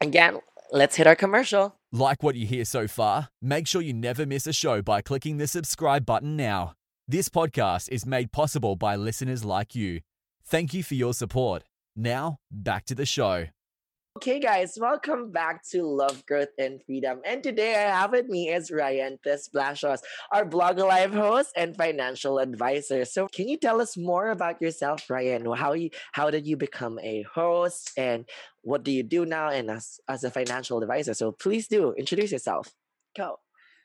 [0.00, 0.38] again,
[0.70, 1.76] let's hit our commercial.
[1.92, 3.28] Like what you hear so far?
[3.42, 6.72] Make sure you never miss a show by clicking the subscribe button now.
[7.06, 10.00] This podcast is made possible by listeners like you.
[10.44, 11.64] Thank you for your support.
[11.96, 13.46] Now, back to the show.
[14.18, 17.20] Okay, guys, welcome back to Love, Growth, and Freedom.
[17.24, 20.00] And today I have with me is Ryan Tresplacios,
[20.30, 23.04] our blog live host and financial advisor.
[23.04, 25.50] So, can you tell us more about yourself, Ryan?
[25.52, 28.26] How you how did you become a host, and
[28.62, 31.14] what do you do now, and as as a financial advisor?
[31.14, 32.70] So, please do introduce yourself.
[33.16, 33.36] Go.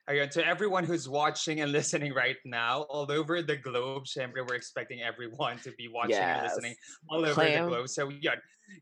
[0.09, 4.55] Again, to everyone who's watching and listening right now, all over the globe, syempre, we're
[4.55, 6.39] expecting everyone to be watching yes.
[6.39, 6.75] and listening
[7.09, 7.65] all over Clam.
[7.65, 7.89] the globe.
[7.89, 8.35] So, yeah,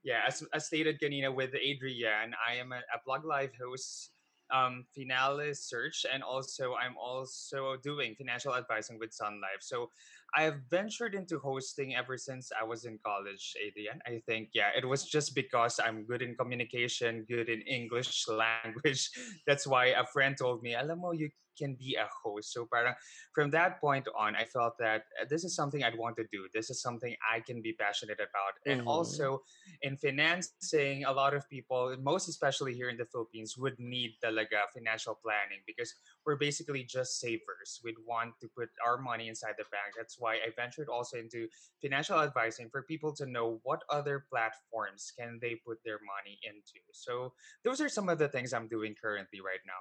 [0.04, 4.12] yeah as, as stated kanina with Adrian, I am a, a blog live host
[4.54, 9.62] um, Finalis Search, and also I'm also doing financial advising with Sun Life.
[9.62, 9.90] So
[10.36, 14.02] I've ventured into hosting ever since I was in college, Adrian.
[14.06, 19.10] I think, yeah, it was just because I'm good in communication, good in English language.
[19.48, 22.54] That's why a friend told me, alam mo, you can be a host.
[22.54, 22.94] So parang
[23.34, 26.48] from that point on, I felt that uh, this is something I'd want to do.
[26.54, 28.60] This is something I can be passionate about.
[28.68, 28.80] Mm-hmm.
[28.80, 29.42] And also
[29.82, 34.68] in financing, a lot of people, most especially here in the Philippines, would need talaga
[34.74, 35.94] financial planning because
[36.26, 37.80] we're basically just savers.
[37.84, 39.94] We'd want to put our money inside the bank.
[39.98, 41.48] That's why I ventured also into
[41.82, 46.80] financial advising for people to know what other platforms can they put their money into.
[46.92, 47.34] So
[47.64, 49.74] those are some of the things I'm doing currently right now.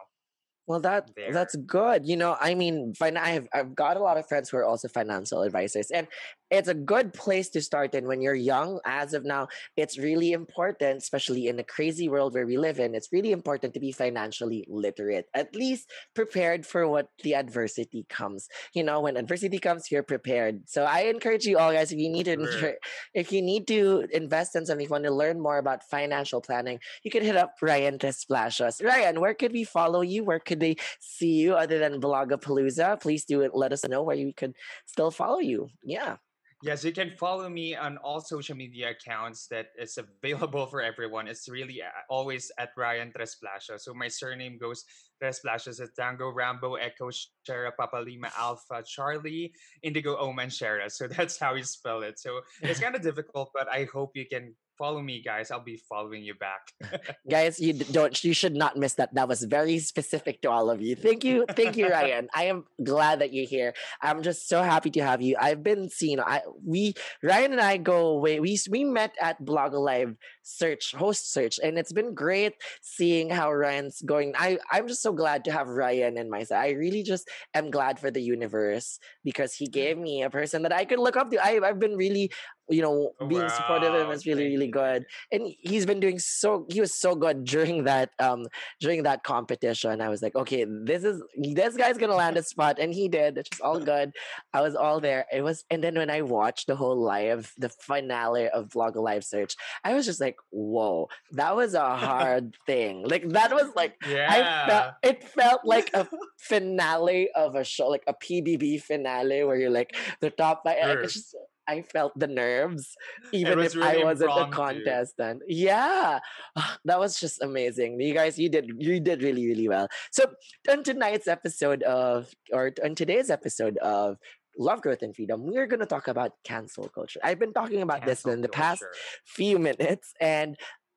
[0.66, 1.32] Well, that there.
[1.32, 2.06] that's good.
[2.06, 4.88] You know, I mean, fin- I've I've got a lot of friends who are also
[4.88, 6.08] financial advisors, and
[6.50, 7.94] it's a good place to start.
[7.94, 12.34] And when you're young, as of now, it's really important, especially in the crazy world
[12.34, 12.94] where we live in.
[12.94, 18.48] It's really important to be financially literate, at least prepared for what the adversity comes.
[18.72, 20.68] You know, when adversity comes, you're prepared.
[20.68, 22.74] So I encourage you all, guys, if you need to, sure.
[23.14, 26.40] if you need to invest in something, if you want to learn more about financial
[26.40, 28.84] planning, you can hit up Ryan Tresplacios.
[28.84, 30.24] Ryan, where could we follow you?
[30.24, 33.00] Where could could they see you other than Blogapalooza?
[33.00, 33.50] Please do it.
[33.54, 34.54] Let us know where you could
[34.86, 35.68] still follow you.
[35.82, 36.16] Yeah.
[36.62, 41.26] Yes, you can follow me on all social media accounts that is available for everyone.
[41.26, 43.80] It's really uh, always at Ryan Tresplacios.
[43.80, 44.84] So my surname goes
[45.22, 47.10] Tresplacios as Tango, Rambo, Echo,
[47.44, 50.88] Shera, Papa Lima, Alpha, Charlie, Indigo, Oman, Shera.
[50.88, 52.18] So that's how you spell it.
[52.18, 55.80] So it's kind of difficult, but I hope you can follow me guys i'll be
[55.88, 56.72] following you back
[57.30, 60.82] guys you don't you should not miss that that was very specific to all of
[60.82, 64.62] you thank you thank you ryan i am glad that you're here i'm just so
[64.62, 68.58] happy to have you i've been seeing i we ryan and i go away we
[68.70, 71.58] we met at blog live search, host search.
[71.62, 74.34] And it's been great seeing how Ryan's going.
[74.38, 76.58] I, I'm just so glad to have Ryan in my side.
[76.58, 79.72] I really just am glad for the universe because he mm.
[79.72, 81.44] gave me a person that I could look up to.
[81.44, 82.30] I, I've been really
[82.68, 83.48] you know, oh, being wow.
[83.48, 85.04] supportive of him is really, really good.
[85.30, 88.46] And he's been doing so he was so good during that um
[88.80, 90.00] during that competition.
[90.00, 93.38] I was like, okay, this is this guy's gonna land a spot, and he did.
[93.38, 94.12] It's just all good.
[94.52, 95.26] I was all there.
[95.32, 99.24] It was and then when I watched the whole live, the finale of Vlog Live
[99.24, 103.06] Search, I was just like, whoa, that was a hard thing.
[103.06, 104.28] Like that was like yeah.
[104.30, 109.56] I felt it felt like a finale of a show, like a PBB finale where
[109.56, 110.76] you're like the top five.
[110.82, 112.96] Like, it's just I felt the nerves,
[113.32, 115.42] even if really I wasn't a contestant.
[115.48, 116.20] Yeah,
[116.56, 118.00] ah, that was just amazing.
[118.00, 119.88] You guys, you did you did really really well.
[120.12, 120.24] So
[120.70, 124.18] on tonight's episode of, or on today's episode of
[124.58, 127.20] Love, Growth, and Freedom, we're going to talk about cancel culture.
[127.22, 128.62] I've been talking about cancel this in the culture.
[128.62, 128.84] past
[129.24, 130.56] few minutes, and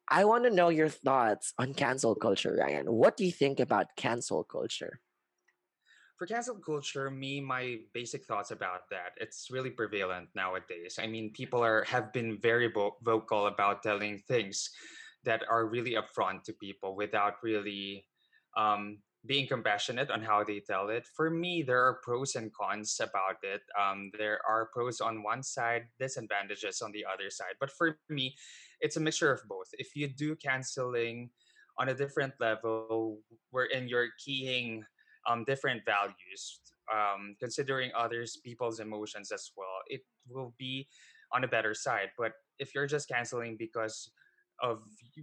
[0.10, 2.86] I want to know your thoughts on cancel culture, Ryan.
[2.92, 5.00] What do you think about cancel culture?
[6.18, 10.98] For cancel culture, me, my basic thoughts about that, it's really prevalent nowadays.
[10.98, 14.70] I mean, people are have been very vo- vocal about telling things
[15.24, 18.06] that are really upfront to people without really
[18.56, 21.06] um, being compassionate on how they tell it.
[21.16, 23.62] For me, there are pros and cons about it.
[23.78, 27.60] Um, there are pros on one side, disadvantages on the other side.
[27.60, 28.36] But for me,
[28.82, 29.68] it's a mixture of both.
[29.74, 31.30] If you do canceling
[31.78, 33.20] on a different level,
[33.52, 34.86] wherein you're keying
[35.28, 36.60] um, different values,
[36.94, 40.88] um, considering others people's emotions as well, it will be
[41.34, 42.10] on a better side.
[42.18, 44.10] But if you're just canceling because
[44.62, 44.80] of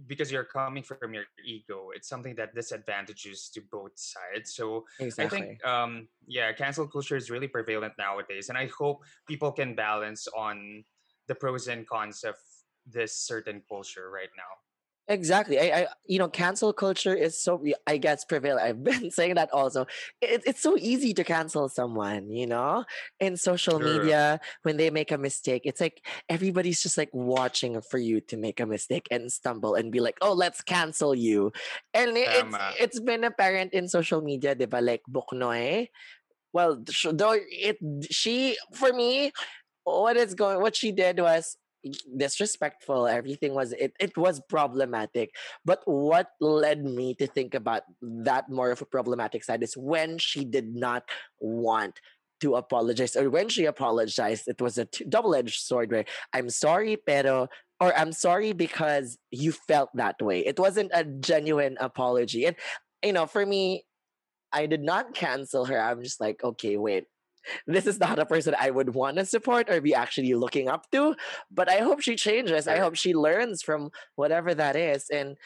[0.07, 5.25] because you're coming from your ego it's something that disadvantages to both sides so exactly.
[5.25, 9.75] i think um yeah cancel culture is really prevalent nowadays and i hope people can
[9.75, 10.83] balance on
[11.27, 12.35] the pros and cons of
[12.85, 14.51] this certain culture right now
[15.07, 15.59] Exactly.
[15.59, 18.61] I, I, you know, cancel culture is so, I guess, prevalent.
[18.61, 19.85] I've been saying that also.
[20.21, 22.85] It, it's so easy to cancel someone, you know,
[23.19, 23.99] in social sure.
[23.99, 25.61] media when they make a mistake.
[25.65, 29.91] It's like everybody's just like watching for you to make a mistake and stumble and
[29.91, 31.51] be like, oh, let's cancel you.
[31.93, 34.83] And it, it's, it's been apparent in social media, diba?
[34.83, 35.89] Like Buknoy.
[36.51, 37.77] Well, though it,
[38.09, 39.33] she, for me,
[39.83, 41.57] what is going, what she did was
[42.17, 45.35] disrespectful everything was it it was problematic.
[45.63, 50.17] But what led me to think about that more of a problematic side is when
[50.17, 51.03] she did not
[51.39, 51.99] want
[52.41, 56.97] to apologize or when she apologized it was a t- double-edged sword where i'm sorry
[56.97, 57.47] pero
[57.79, 60.45] or i'm sorry because you felt that way.
[60.45, 62.45] It wasn't a genuine apology.
[62.45, 62.55] And
[63.03, 63.85] you know for me
[64.51, 65.79] i did not cancel her.
[65.79, 67.05] I'm just like okay wait
[67.67, 70.89] this is not a person I would want to support or be actually looking up
[70.91, 71.15] to.
[71.51, 72.67] But I hope she changes.
[72.67, 75.09] I hope she learns from whatever that is.
[75.09, 75.37] And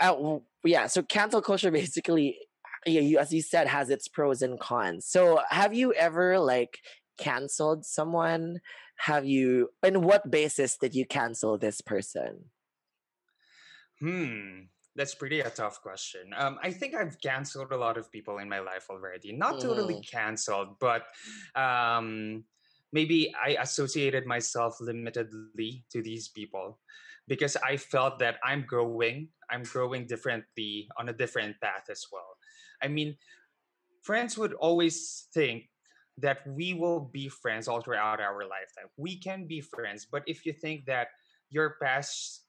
[0.00, 2.38] uh, yeah, so cancel culture basically,
[2.86, 5.06] yeah, you, as you said, has its pros and cons.
[5.06, 6.78] So have you ever like
[7.18, 8.60] canceled someone?
[8.96, 12.44] Have you, and what basis did you cancel this person?
[14.00, 14.64] Hmm
[14.96, 16.32] that's pretty a tough question.
[16.36, 19.32] Um, I think I've canceled a lot of people in my life already.
[19.32, 20.10] Not totally mm.
[20.10, 21.06] canceled, but
[21.56, 22.44] um,
[22.92, 26.78] maybe I associated myself limitedly to these people
[27.26, 29.28] because I felt that I'm growing.
[29.50, 32.38] I'm growing differently on a different path as well.
[32.82, 33.16] I mean,
[34.02, 35.64] friends would always think
[36.18, 38.86] that we will be friends all throughout our lifetime.
[38.96, 41.08] We can be friends, but if you think that
[41.50, 42.43] your past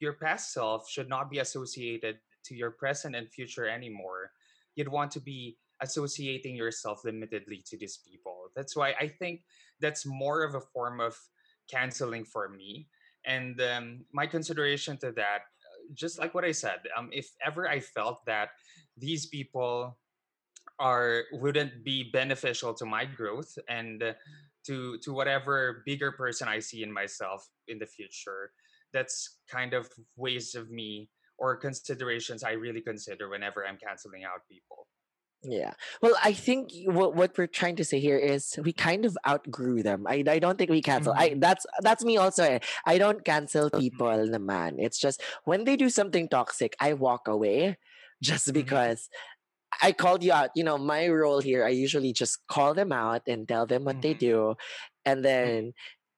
[0.00, 4.30] your past self should not be associated to your present and future anymore.
[4.74, 8.50] You'd want to be associating yourself limitedly to these people.
[8.54, 9.42] That's why I think
[9.80, 11.16] that's more of a form of
[11.70, 12.88] canceling for me.
[13.24, 15.40] And um, my consideration to that,
[15.94, 18.50] just like what I said, um, if ever I felt that
[18.96, 19.98] these people
[20.78, 24.12] are wouldn't be beneficial to my growth and uh,
[24.66, 28.52] to to whatever bigger person I see in myself in the future,
[28.96, 34.40] that's kind of ways of me or considerations I really consider whenever I'm canceling out
[34.50, 34.88] people.
[35.42, 35.74] Yeah.
[36.00, 39.82] Well, I think what what we're trying to say here is we kind of outgrew
[39.82, 40.06] them.
[40.08, 41.12] I, I don't think we cancel.
[41.12, 41.36] Mm-hmm.
[41.36, 42.42] I that's that's me also.
[42.42, 42.58] Eh.
[42.86, 43.78] I don't cancel mm-hmm.
[43.78, 44.76] people, the man.
[44.78, 47.76] It's just when they do something toxic, I walk away
[48.22, 48.54] just mm-hmm.
[48.54, 49.08] because.
[49.82, 50.50] I called you out.
[50.54, 53.96] You know, my role here, I usually just call them out and tell them what
[53.96, 54.08] mm-hmm.
[54.08, 54.54] they do.
[55.04, 55.22] And mm-hmm.
[55.22, 55.72] then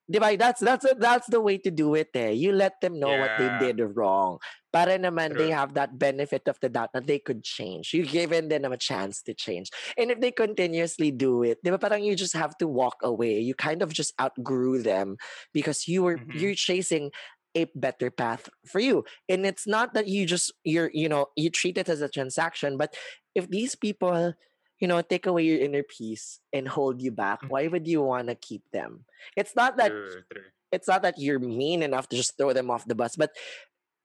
[0.09, 0.37] Diba?
[0.37, 2.31] That's that's a, that's the way to do it eh.
[2.31, 3.21] You let them know yeah.
[3.21, 4.39] what they did wrong.
[4.73, 5.45] Para naman True.
[5.45, 7.93] they have that benefit of the doubt that they could change.
[7.93, 9.69] You given them a chance to change.
[9.97, 13.39] And if they continuously do it, diba parang you just have to walk away.
[13.39, 15.17] You kind of just outgrew them
[15.53, 16.37] because you were mm-hmm.
[16.37, 17.11] you're chasing
[17.55, 19.05] a better path for you.
[19.27, 22.77] And it's not that you just you're you know you treat it as a transaction,
[22.77, 22.93] but
[23.35, 24.33] if these people
[24.79, 27.49] you know take away your inner peace and hold you back, mm-hmm.
[27.49, 29.05] why would you want to keep them?
[29.35, 30.43] It's not that true, true.
[30.71, 33.31] it's not that you're mean enough to just throw them off the bus, but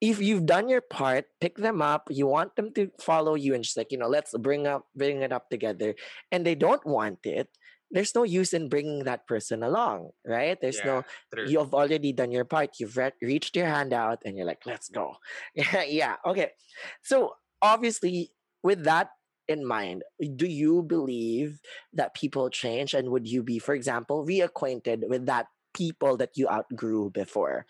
[0.01, 2.09] if you've done your part, pick them up.
[2.11, 5.22] You want them to follow you and just like you know, let's bring up bring
[5.22, 5.95] it up together,
[6.31, 7.49] and they don't want it
[7.95, 10.61] there's no use in bringing that person along, right?
[10.61, 11.47] There's yeah, no, true.
[11.49, 12.81] you've already done your part.
[12.81, 15.16] You've re- reached your hand out and you're like, let's go.
[15.55, 16.51] yeah, okay.
[17.03, 18.33] So, obviously,
[18.64, 19.11] with that
[19.49, 20.03] in mind,
[20.36, 21.61] do you believe
[21.92, 22.95] that people change?
[22.95, 27.66] And would you be, for example, reacquainted with that people that you outgrew before?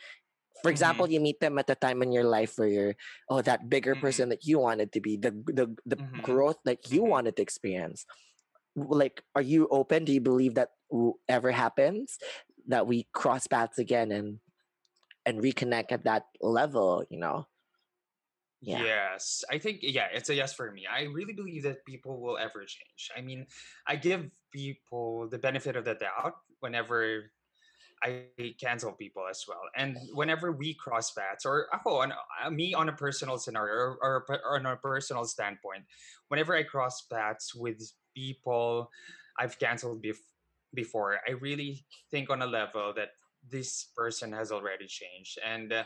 [0.63, 1.15] For example, mm-hmm.
[1.15, 2.95] you meet them at a time in your life where you're,
[3.29, 4.01] oh, that bigger mm-hmm.
[4.01, 6.21] person that you wanted to be, the the, the mm-hmm.
[6.23, 7.11] growth that you mm-hmm.
[7.11, 8.07] wanted to experience
[8.77, 10.71] like are you open do you believe that
[11.29, 12.19] ever happens
[12.67, 14.39] that we cross paths again and
[15.27, 17.47] and reconnect at that level you know
[18.65, 18.83] yeah.
[18.85, 20.87] Yes, I think yeah, it's a yes for me.
[20.91, 23.11] I really believe that people will ever change.
[23.17, 23.47] I mean,
[23.87, 27.31] I give people the benefit of the doubt whenever
[28.03, 28.25] I
[28.61, 32.89] cancel people as well, and whenever we cross paths, or oh, on, uh, me on
[32.89, 35.85] a personal scenario or, or, or on a personal standpoint,
[36.29, 38.91] whenever I cross paths with people
[39.39, 40.29] I've canceled bef-
[40.75, 43.11] before, I really think on a level that
[43.49, 45.85] this person has already changed, and uh,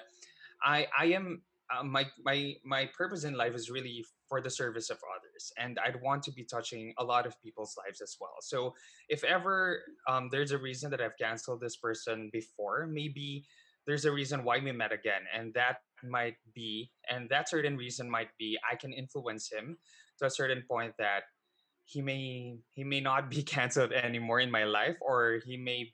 [0.62, 1.42] I I am
[1.76, 5.78] uh, my my my purpose in life is really for the service of others, and
[5.84, 8.36] I'd want to be touching a lot of people's lives as well.
[8.40, 8.74] So
[9.08, 13.44] if ever um, there's a reason that I've canceled this person before, maybe
[13.86, 18.10] there's a reason why we met again, and that might be, and that certain reason
[18.10, 19.76] might be I can influence him
[20.18, 21.24] to a certain point that
[21.84, 25.92] he may he may not be canceled anymore in my life or he may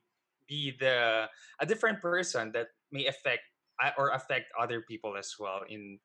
[0.49, 1.27] be the
[1.61, 3.43] a different person that may affect
[3.99, 5.99] or affect other people as well in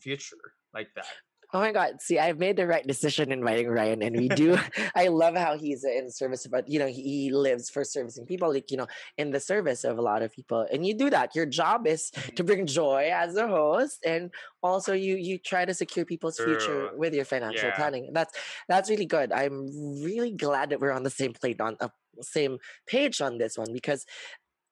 [0.00, 0.36] future
[0.74, 1.06] like that
[1.54, 2.02] Oh my God.
[2.02, 4.58] See, I've made the right decision inviting Ryan, and we do.
[4.96, 8.72] I love how he's in service, but you know, he, lives for servicing people, like,
[8.72, 8.88] you know,
[9.18, 10.66] in the service of a lot of people.
[10.72, 11.34] And you do that.
[11.34, 12.46] Your job is to mm-hmm.
[12.46, 14.32] bring joy as a host, and
[14.62, 17.76] also you you try to secure people's future with your financial yeah.
[17.76, 18.10] planning.
[18.12, 18.36] That's
[18.68, 19.32] that's really good.
[19.32, 19.68] I'm
[20.02, 21.88] really glad that we're on the same plate on a uh,
[22.20, 24.06] same page on this one because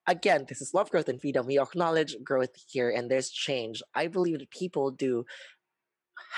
[0.07, 1.47] again, this is love, growth, and freedom.
[1.47, 3.83] We acknowledge growth here, and there's change.
[3.95, 5.25] I believe that people do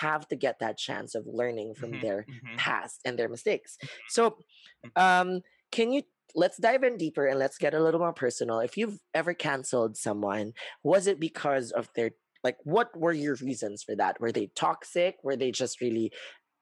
[0.01, 2.57] have to get that chance of learning from mm-hmm, their mm-hmm.
[2.57, 3.77] past and their mistakes.
[3.83, 3.97] Mm-hmm.
[4.09, 5.03] So, mm-hmm.
[5.03, 5.41] um,
[5.71, 6.03] can you
[6.35, 8.59] let's dive in deeper and let's get a little more personal.
[8.59, 10.53] If you've ever canceled someone,
[10.83, 12.11] was it because of their
[12.43, 14.21] like what were your reasons for that?
[14.21, 15.17] Were they toxic?
[15.23, 16.13] Were they just really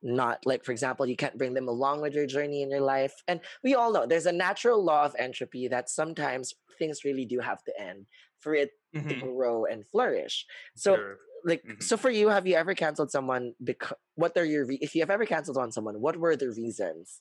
[0.03, 3.14] not like for example you can't bring them along with your journey in your life
[3.28, 7.39] and we all know there's a natural law of entropy that sometimes things really do
[7.41, 8.07] have to end
[8.41, 9.09] for it mm-hmm.
[9.09, 10.47] to grow and flourish
[10.77, 11.81] so sure like mm-hmm.
[11.81, 15.03] so for you have you ever canceled someone because what are your re- if you
[15.03, 17.20] have ever canceled on someone what were the reasons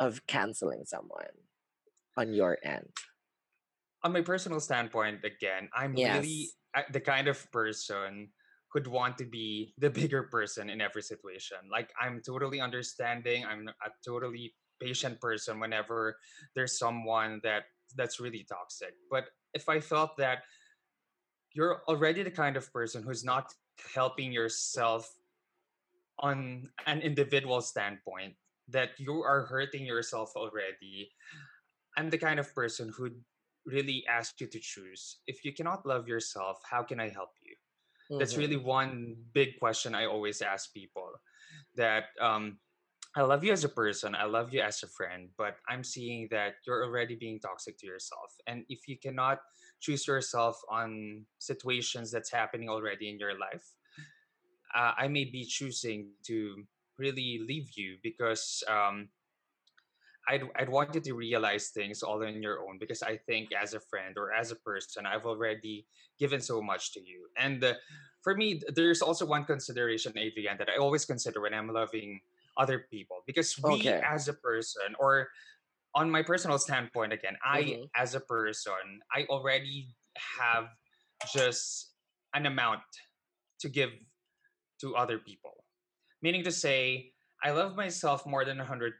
[0.00, 1.34] of canceling someone
[2.16, 2.88] on your end
[4.02, 6.16] on my personal standpoint again i'm yes.
[6.16, 6.48] really
[6.90, 8.28] the kind of person
[8.72, 13.68] who'd want to be the bigger person in every situation like i'm totally understanding i'm
[13.68, 16.16] a totally patient person whenever
[16.56, 17.64] there's someone that
[17.96, 20.42] that's really toxic but if i felt that
[21.54, 23.52] you're already the kind of person who's not
[23.94, 25.10] helping yourself
[26.18, 28.34] on an individual standpoint
[28.68, 31.10] that you are hurting yourself already
[31.96, 33.10] i'm the kind of person who
[33.66, 37.54] really asks you to choose if you cannot love yourself how can i help you
[37.54, 38.18] mm-hmm.
[38.18, 38.66] that's really mm-hmm.
[38.66, 41.10] one big question i always ask people
[41.76, 42.58] that um,
[43.14, 44.14] I love you as a person.
[44.14, 47.86] I love you as a friend, but I'm seeing that you're already being toxic to
[47.86, 48.32] yourself.
[48.46, 49.40] And if you cannot
[49.80, 53.68] choose yourself on situations that's happening already in your life,
[54.74, 56.64] uh, I may be choosing to
[56.98, 59.08] really leave you because um,
[60.28, 63.74] I'd, I'd want you to realize things all on your own because I think as
[63.74, 65.86] a friend or as a person, I've already
[66.18, 67.26] given so much to you.
[67.36, 67.74] And uh,
[68.22, 72.20] for me, there's also one consideration, Adrian, that I always consider when I'm loving
[72.56, 74.02] other people because we okay.
[74.06, 75.28] as a person or
[75.94, 77.82] on my personal standpoint again i mm-hmm.
[77.96, 79.88] as a person i already
[80.38, 80.66] have
[81.32, 81.92] just
[82.34, 82.80] an amount
[83.60, 83.90] to give
[84.80, 85.64] to other people.
[86.22, 87.10] Meaning to say
[87.44, 88.92] i love myself more than 100%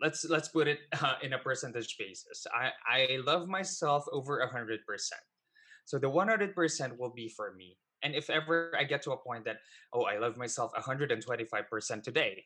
[0.00, 2.46] let's let's put it uh, in a percentage basis.
[2.54, 4.78] I i love myself over 100%
[5.84, 7.76] so the 100% will be for me.
[8.02, 9.58] And if ever i get to a point that
[9.92, 12.44] oh i love myself 125% today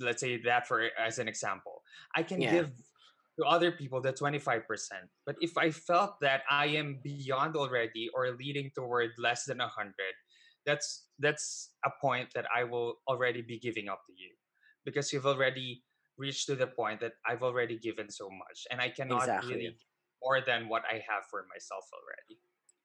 [0.00, 1.82] let's say that for eh, as an example
[2.14, 2.52] i can yeah.
[2.52, 2.72] give
[3.38, 4.62] to other people the 25%.
[5.24, 9.92] But if I felt that I am beyond already or leading toward less than 100,
[10.64, 14.30] that's that's a point that I will already be giving up to you
[14.84, 15.84] because you've already
[16.18, 19.54] reached to the point that I've already given so much and I cannot exactly.
[19.54, 19.76] really
[20.22, 22.40] more than what I have for myself already.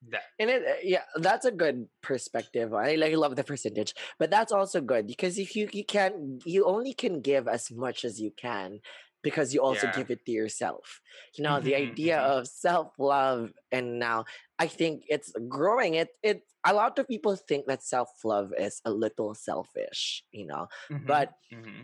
[0.10, 0.24] That.
[0.40, 2.74] And it, uh, yeah, that's a good perspective.
[2.74, 6.66] I like love the percentage, but that's also good because if you you can't, you
[6.66, 8.80] only can give as much as you can
[9.24, 9.96] because you also yeah.
[9.96, 11.02] give it to yourself.
[11.38, 12.40] You know, mm-hmm, the idea mm-hmm.
[12.40, 14.26] of self love, and now
[14.58, 15.96] I think it's growing.
[15.96, 20.24] It it a lot of people think that self love is a little selfish.
[20.32, 21.82] You know, mm-hmm, but mm-hmm.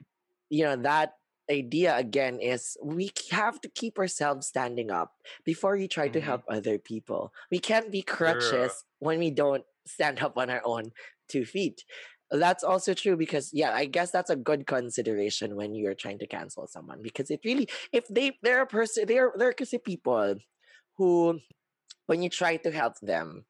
[0.50, 1.14] you know that
[1.50, 5.14] idea again is we have to keep ourselves standing up
[5.46, 6.28] before you try to mm-hmm.
[6.28, 7.34] help other people.
[7.52, 8.70] We can't be crutches yeah.
[9.00, 10.92] when we don't stand up on our own
[11.30, 11.84] two feet
[12.32, 16.28] that's also true because yeah i guess that's a good consideration when you're trying to
[16.28, 19.54] cancel someone because it really if they they're a person they're they're
[19.86, 20.36] people
[20.98, 21.40] who
[22.08, 23.46] when you try to help them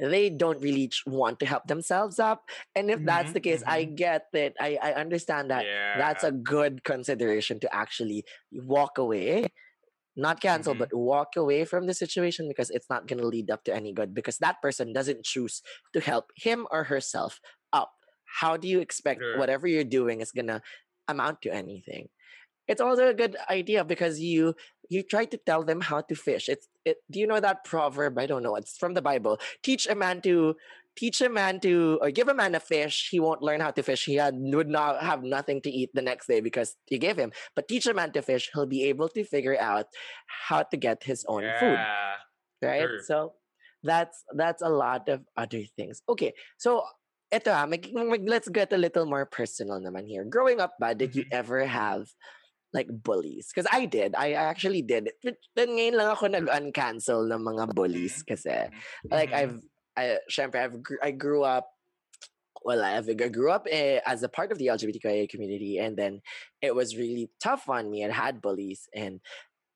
[0.00, 3.70] they don't really want to help themselves up and if mm-hmm, that's the case mm-hmm.
[3.70, 5.98] i get that i i understand that yeah.
[5.98, 9.46] that's a good consideration to actually walk away
[10.16, 10.80] not cancel mm-hmm.
[10.80, 13.92] but walk away from the situation because it's not going to lead up to any
[13.92, 17.40] good because that person doesn't choose to help him or herself
[17.72, 17.92] up
[18.40, 19.38] how do you expect sure.
[19.38, 20.62] whatever you're doing is gonna
[21.10, 22.08] amount to anything?
[22.70, 24.54] It's also a good idea because you
[24.88, 26.48] you try to tell them how to fish.
[26.48, 26.98] It's it.
[27.10, 28.14] Do you know that proverb?
[28.16, 28.54] I don't know.
[28.54, 29.42] It's from the Bible.
[29.66, 30.54] Teach a man to
[30.94, 33.08] teach a man to or give a man a fish.
[33.10, 34.06] He won't learn how to fish.
[34.06, 37.32] He had, would not have nothing to eat the next day because you gave him.
[37.56, 38.50] But teach a man to fish.
[38.54, 39.86] He'll be able to figure out
[40.48, 41.58] how to get his own yeah.
[41.58, 41.78] food.
[42.62, 42.86] Right.
[42.86, 43.02] Sure.
[43.02, 43.32] So
[43.82, 46.02] that's that's a lot of other things.
[46.08, 46.34] Okay.
[46.58, 46.86] So
[47.34, 50.22] eto ah, mag, mag, let's get a little more personal naman here.
[50.22, 51.40] Growing up ba, did you mm-hmm.
[51.42, 52.06] ever have
[52.72, 53.50] like bullies?
[53.52, 54.14] Because I did.
[54.14, 55.10] I actually did.
[55.22, 58.34] Then ngayon lang ako nag-uncancel ng mga bullies mm-hmm.
[58.34, 58.70] kasi
[59.10, 59.58] like mm-hmm.
[59.58, 59.58] I've
[59.96, 61.68] I syempre I've I grew up
[62.62, 66.20] well, I, I grew up eh, as a part of the LGBTQIA community, and then
[66.60, 68.02] it was really tough on me.
[68.02, 69.20] and had bullies, and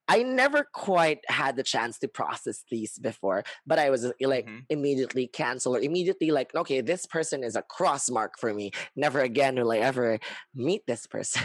[0.06, 4.46] I never quite had the chance to process these before, but I was uh, like
[4.46, 4.58] mm-hmm.
[4.68, 8.70] immediately cancel or immediately like, okay, this person is a cross mark for me.
[8.96, 10.18] Never again will I ever
[10.54, 11.42] meet this person.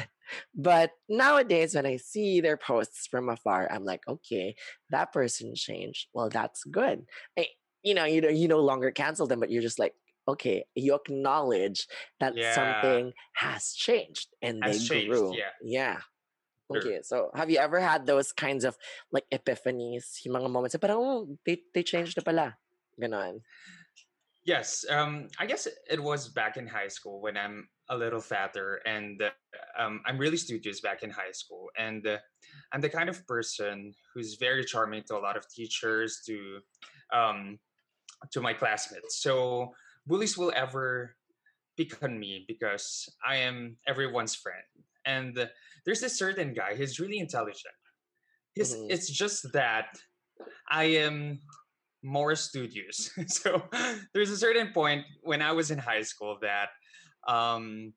[0.55, 4.55] But nowadays, when I see their posts from afar, I'm like, okay,
[4.89, 6.07] that person changed.
[6.13, 7.05] Well, that's good.
[7.37, 7.47] I,
[7.83, 9.93] you know, you you no longer cancel them, but you're just like,
[10.27, 11.87] okay, you acknowledge
[12.19, 12.53] that yeah.
[12.53, 15.35] something has changed and has they changed, grew.
[15.35, 15.53] Yeah.
[15.63, 15.97] yeah.
[16.69, 18.77] Okay, so have you ever had those kinds of
[19.11, 22.57] like epiphanies, yung mga moments, parang oh, they, they changed na pala.
[23.01, 23.41] Ganon.
[24.45, 28.81] Yes, um, I guess it was back in high school when I'm a little fatter
[28.85, 29.29] and uh,
[29.77, 31.69] um, I'm really studious back in high school.
[31.77, 32.17] And uh,
[32.71, 36.59] I'm the kind of person who's very charming to a lot of teachers, to
[37.13, 37.57] um,
[38.31, 39.21] to my classmates.
[39.21, 39.73] So
[40.05, 41.15] bullies will ever
[41.77, 44.63] pick on me because I am everyone's friend.
[45.05, 45.49] And
[45.85, 47.73] there's a certain guy he's really intelligent
[48.55, 48.91] His, mm-hmm.
[48.91, 49.97] it's just that
[50.69, 51.39] i am
[52.03, 53.63] more studious so
[54.13, 56.69] there's a certain point when i was in high school that
[57.29, 57.93] um,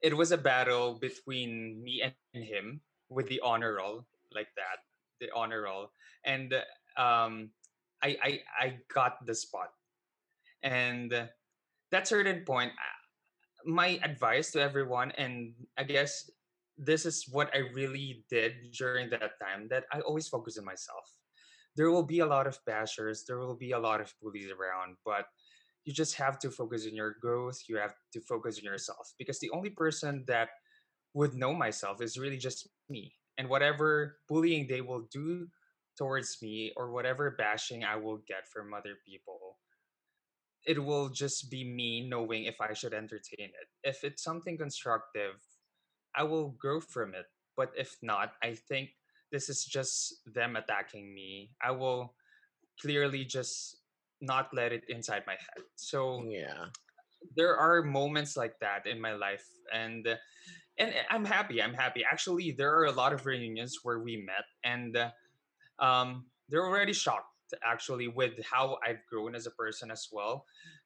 [0.00, 4.86] it was a battle between me and him with the honor roll like that
[5.20, 5.90] the honor roll
[6.24, 6.54] and
[6.96, 7.50] um,
[8.02, 9.70] I, I i got the spot
[10.62, 11.10] and
[11.90, 12.72] that certain point
[13.66, 16.30] my advice to everyone and i guess
[16.76, 21.06] this is what I really did during that time that I always focus on myself.
[21.76, 24.96] There will be a lot of bashers, there will be a lot of bullies around,
[25.04, 25.26] but
[25.84, 27.62] you just have to focus on your growth.
[27.68, 30.48] You have to focus on yourself because the only person that
[31.12, 33.14] would know myself is really just me.
[33.38, 35.48] And whatever bullying they will do
[35.98, 39.58] towards me or whatever bashing I will get from other people,
[40.66, 43.68] it will just be me knowing if I should entertain it.
[43.82, 45.34] If it's something constructive,
[46.16, 47.26] I will grow from it.
[47.56, 48.90] But if not, I think
[49.30, 51.50] this is just them attacking me.
[51.62, 52.14] I will
[52.80, 53.76] clearly just
[54.24, 55.64] not let it inside my head.
[55.76, 56.66] So yeah,
[57.36, 60.06] there are moments like that in my life, and
[60.78, 61.62] and I'm happy.
[61.62, 62.04] I'm happy.
[62.04, 65.10] Actually, there are a lot of reunions where we met, and
[65.78, 67.28] um, they're already shocked
[67.62, 70.44] actually with how I've grown as a person as well,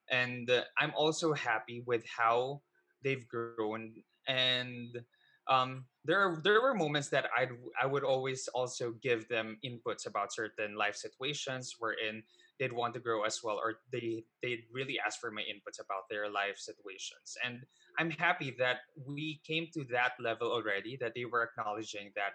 [0.09, 2.61] and I'm also happy with how
[3.03, 3.93] they've grown
[4.27, 5.01] and
[5.49, 7.49] um, there are, there were moments that I'd
[7.81, 12.23] I would always also give them inputs about certain life situations wherein
[12.59, 16.09] they'd want to grow as well, or they they really ask for my inputs about
[16.09, 17.37] their life situations.
[17.43, 17.63] And
[17.97, 22.33] I'm happy that we came to that level already, that they were acknowledging that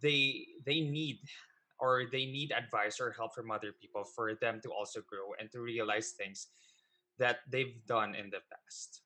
[0.00, 1.18] they they need
[1.80, 5.50] or they need advice or help from other people for them to also grow and
[5.50, 6.48] to realize things
[7.18, 9.02] that they've done in the past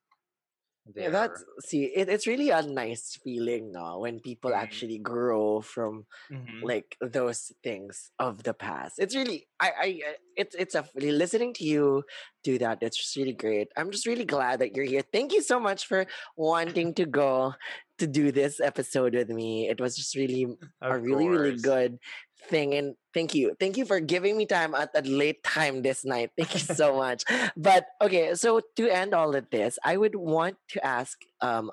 [0.94, 4.62] yeah, that's see, it, it's really a nice feeling now when people mm-hmm.
[4.62, 6.64] actually grow from mm-hmm.
[6.64, 8.98] like those things of the past.
[8.98, 10.00] It's really, I, I,
[10.36, 12.04] it's, it's a listening to you
[12.44, 12.78] do that.
[12.82, 13.68] It's just really great.
[13.76, 15.02] I'm just really glad that you're here.
[15.12, 16.06] Thank you so much for
[16.36, 17.54] wanting to go
[17.98, 19.68] to do this episode with me.
[19.68, 20.44] It was just really
[20.82, 21.40] of a really, course.
[21.40, 21.98] really good
[22.46, 22.74] thing.
[22.74, 23.56] And thank you.
[23.58, 26.30] Thank you for giving me time at a late time this night.
[26.36, 27.24] Thank you so much.
[27.56, 31.70] but okay, so to end all of this, I would want to ask um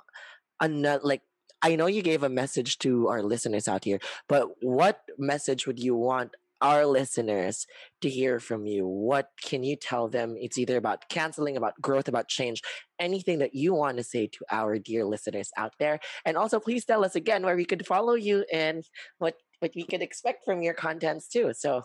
[0.59, 1.21] another like
[1.61, 5.79] I know you gave a message to our listeners out here, but what message would
[5.79, 7.67] you want our listeners
[8.01, 8.87] to hear from you?
[8.87, 10.35] What can you tell them?
[10.39, 12.61] It's either about canceling, about growth, about change,
[12.99, 15.99] anything that you want to say to our dear listeners out there.
[16.25, 18.85] And also, please tell us again where we could follow you and
[19.17, 21.51] what what we could expect from your contents too.
[21.55, 21.83] So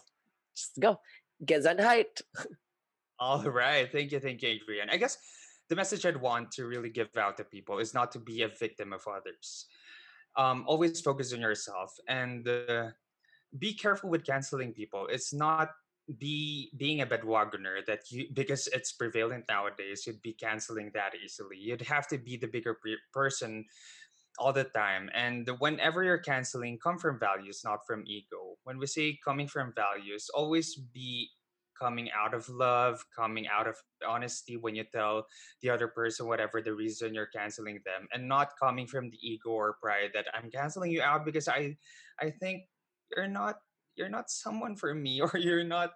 [0.54, 1.00] just go.
[1.44, 2.20] Gesundheit.
[3.20, 3.90] All right.
[3.90, 4.20] Thank you.
[4.20, 4.90] Thank you, Adrian.
[4.90, 5.16] I guess
[5.68, 8.48] the message I'd want to really give out to people is not to be a
[8.48, 9.66] victim of others.
[10.36, 12.88] Um, always focus on yourself and uh,
[13.58, 15.06] be careful with canceling people.
[15.10, 15.70] It's not
[16.18, 21.58] be being a bandwagoner that you because it's prevalent nowadays you'd be canceling that easily
[21.58, 23.62] you'd have to be the bigger pre- person
[24.38, 25.10] all the time.
[25.14, 28.56] And whenever you're canceling, come from values, not from ego.
[28.64, 31.30] When we say coming from values, always be
[31.78, 33.76] coming out of love, coming out of
[34.06, 35.26] honesty when you tell
[35.62, 39.50] the other person whatever the reason you're canceling them, and not coming from the ego
[39.50, 41.76] or pride that I'm canceling you out because I
[42.20, 42.62] I think
[43.14, 43.56] you're not
[43.96, 45.92] you're not someone for me or you're not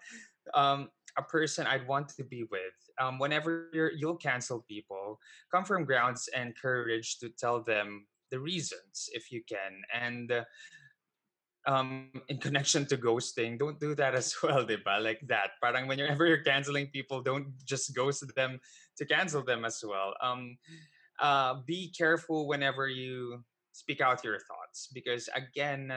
[0.55, 0.89] um
[1.19, 2.73] a person I'd want to be with.
[2.99, 5.19] Um, whenever you're, you'll cancel people,
[5.51, 10.45] come from grounds and courage to tell them the reasons if you can and uh,
[11.67, 15.55] um in connection to ghosting don't do that as well diba like that.
[15.63, 18.59] Parang whenever you're canceling people don't just ghost them
[18.97, 20.15] to cancel them as well.
[20.21, 20.59] Um
[21.21, 25.93] uh be careful whenever you speak out your thoughts because again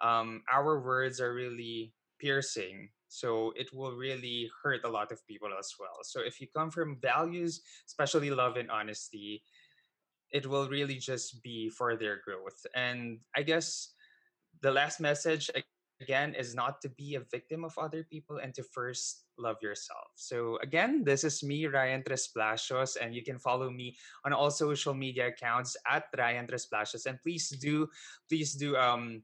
[0.00, 5.50] um our words are really piercing so it will really hurt a lot of people
[5.58, 6.00] as well.
[6.00, 9.42] So if you come from values especially love and honesty
[10.32, 12.66] it will really just be for their growth.
[12.74, 13.92] And I guess
[14.62, 15.50] the last message
[16.00, 20.10] again is not to be a victim of other people and to first love yourself.
[20.16, 24.94] So again, this is me, Ryan Tresplacios, and you can follow me on all social
[24.94, 27.06] media accounts at Ryan Tresplacios.
[27.06, 27.88] And please do,
[28.28, 29.22] please do um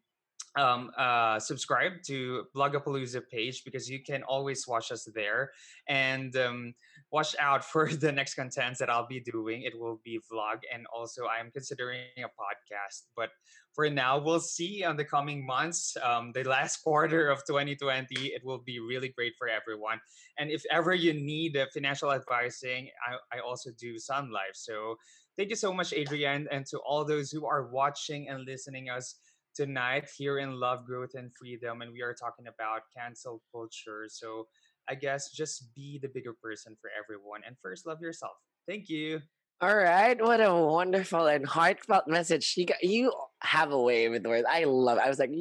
[0.59, 5.53] um, uh, subscribe to Blogapalooza page because you can always watch us there
[5.89, 6.75] and um,
[7.13, 9.63] watch out for the next contents that I'll be doing.
[9.63, 13.05] It will be vlog and also I am considering a podcast.
[13.17, 13.31] But
[13.73, 15.97] for now, we'll see on the coming months.
[16.03, 20.01] Um, the last quarter of 2020, it will be really great for everyone.
[20.39, 24.55] And if ever you need financial advising, I, I also do Sun Life.
[24.55, 24.97] So
[25.37, 29.15] thank you so much, Adrian, and to all those who are watching and listening us
[29.59, 31.83] tonight here in Love, Growth, and Freedom.
[31.83, 34.05] And we are talking about cancel culture.
[34.09, 34.47] So
[34.89, 38.37] I guess just be the bigger person for everyone and first love yourself.
[38.69, 39.21] Thank you.
[39.61, 42.55] All right, what a wonderful and heartfelt message.
[42.57, 44.47] You got, you have a way with words.
[44.49, 44.99] I love.
[44.99, 45.05] It.
[45.05, 45.33] I was like,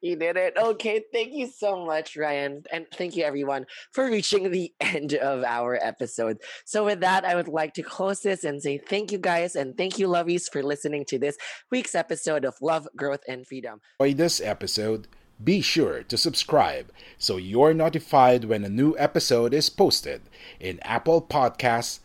[0.00, 0.54] you did it.
[0.56, 2.64] Okay, thank you so much, Ryan.
[2.72, 6.38] And thank you, everyone, for reaching the end of our episode.
[6.64, 9.76] So, with that, I would like to close this and say thank you, guys, and
[9.76, 11.36] thank you, lovies, for listening to this
[11.70, 13.80] week's episode of Love, Growth, and Freedom.
[13.98, 15.06] By this episode,
[15.42, 20.20] be sure to subscribe so you're notified when a new episode is posted
[20.58, 22.00] in Apple Podcasts,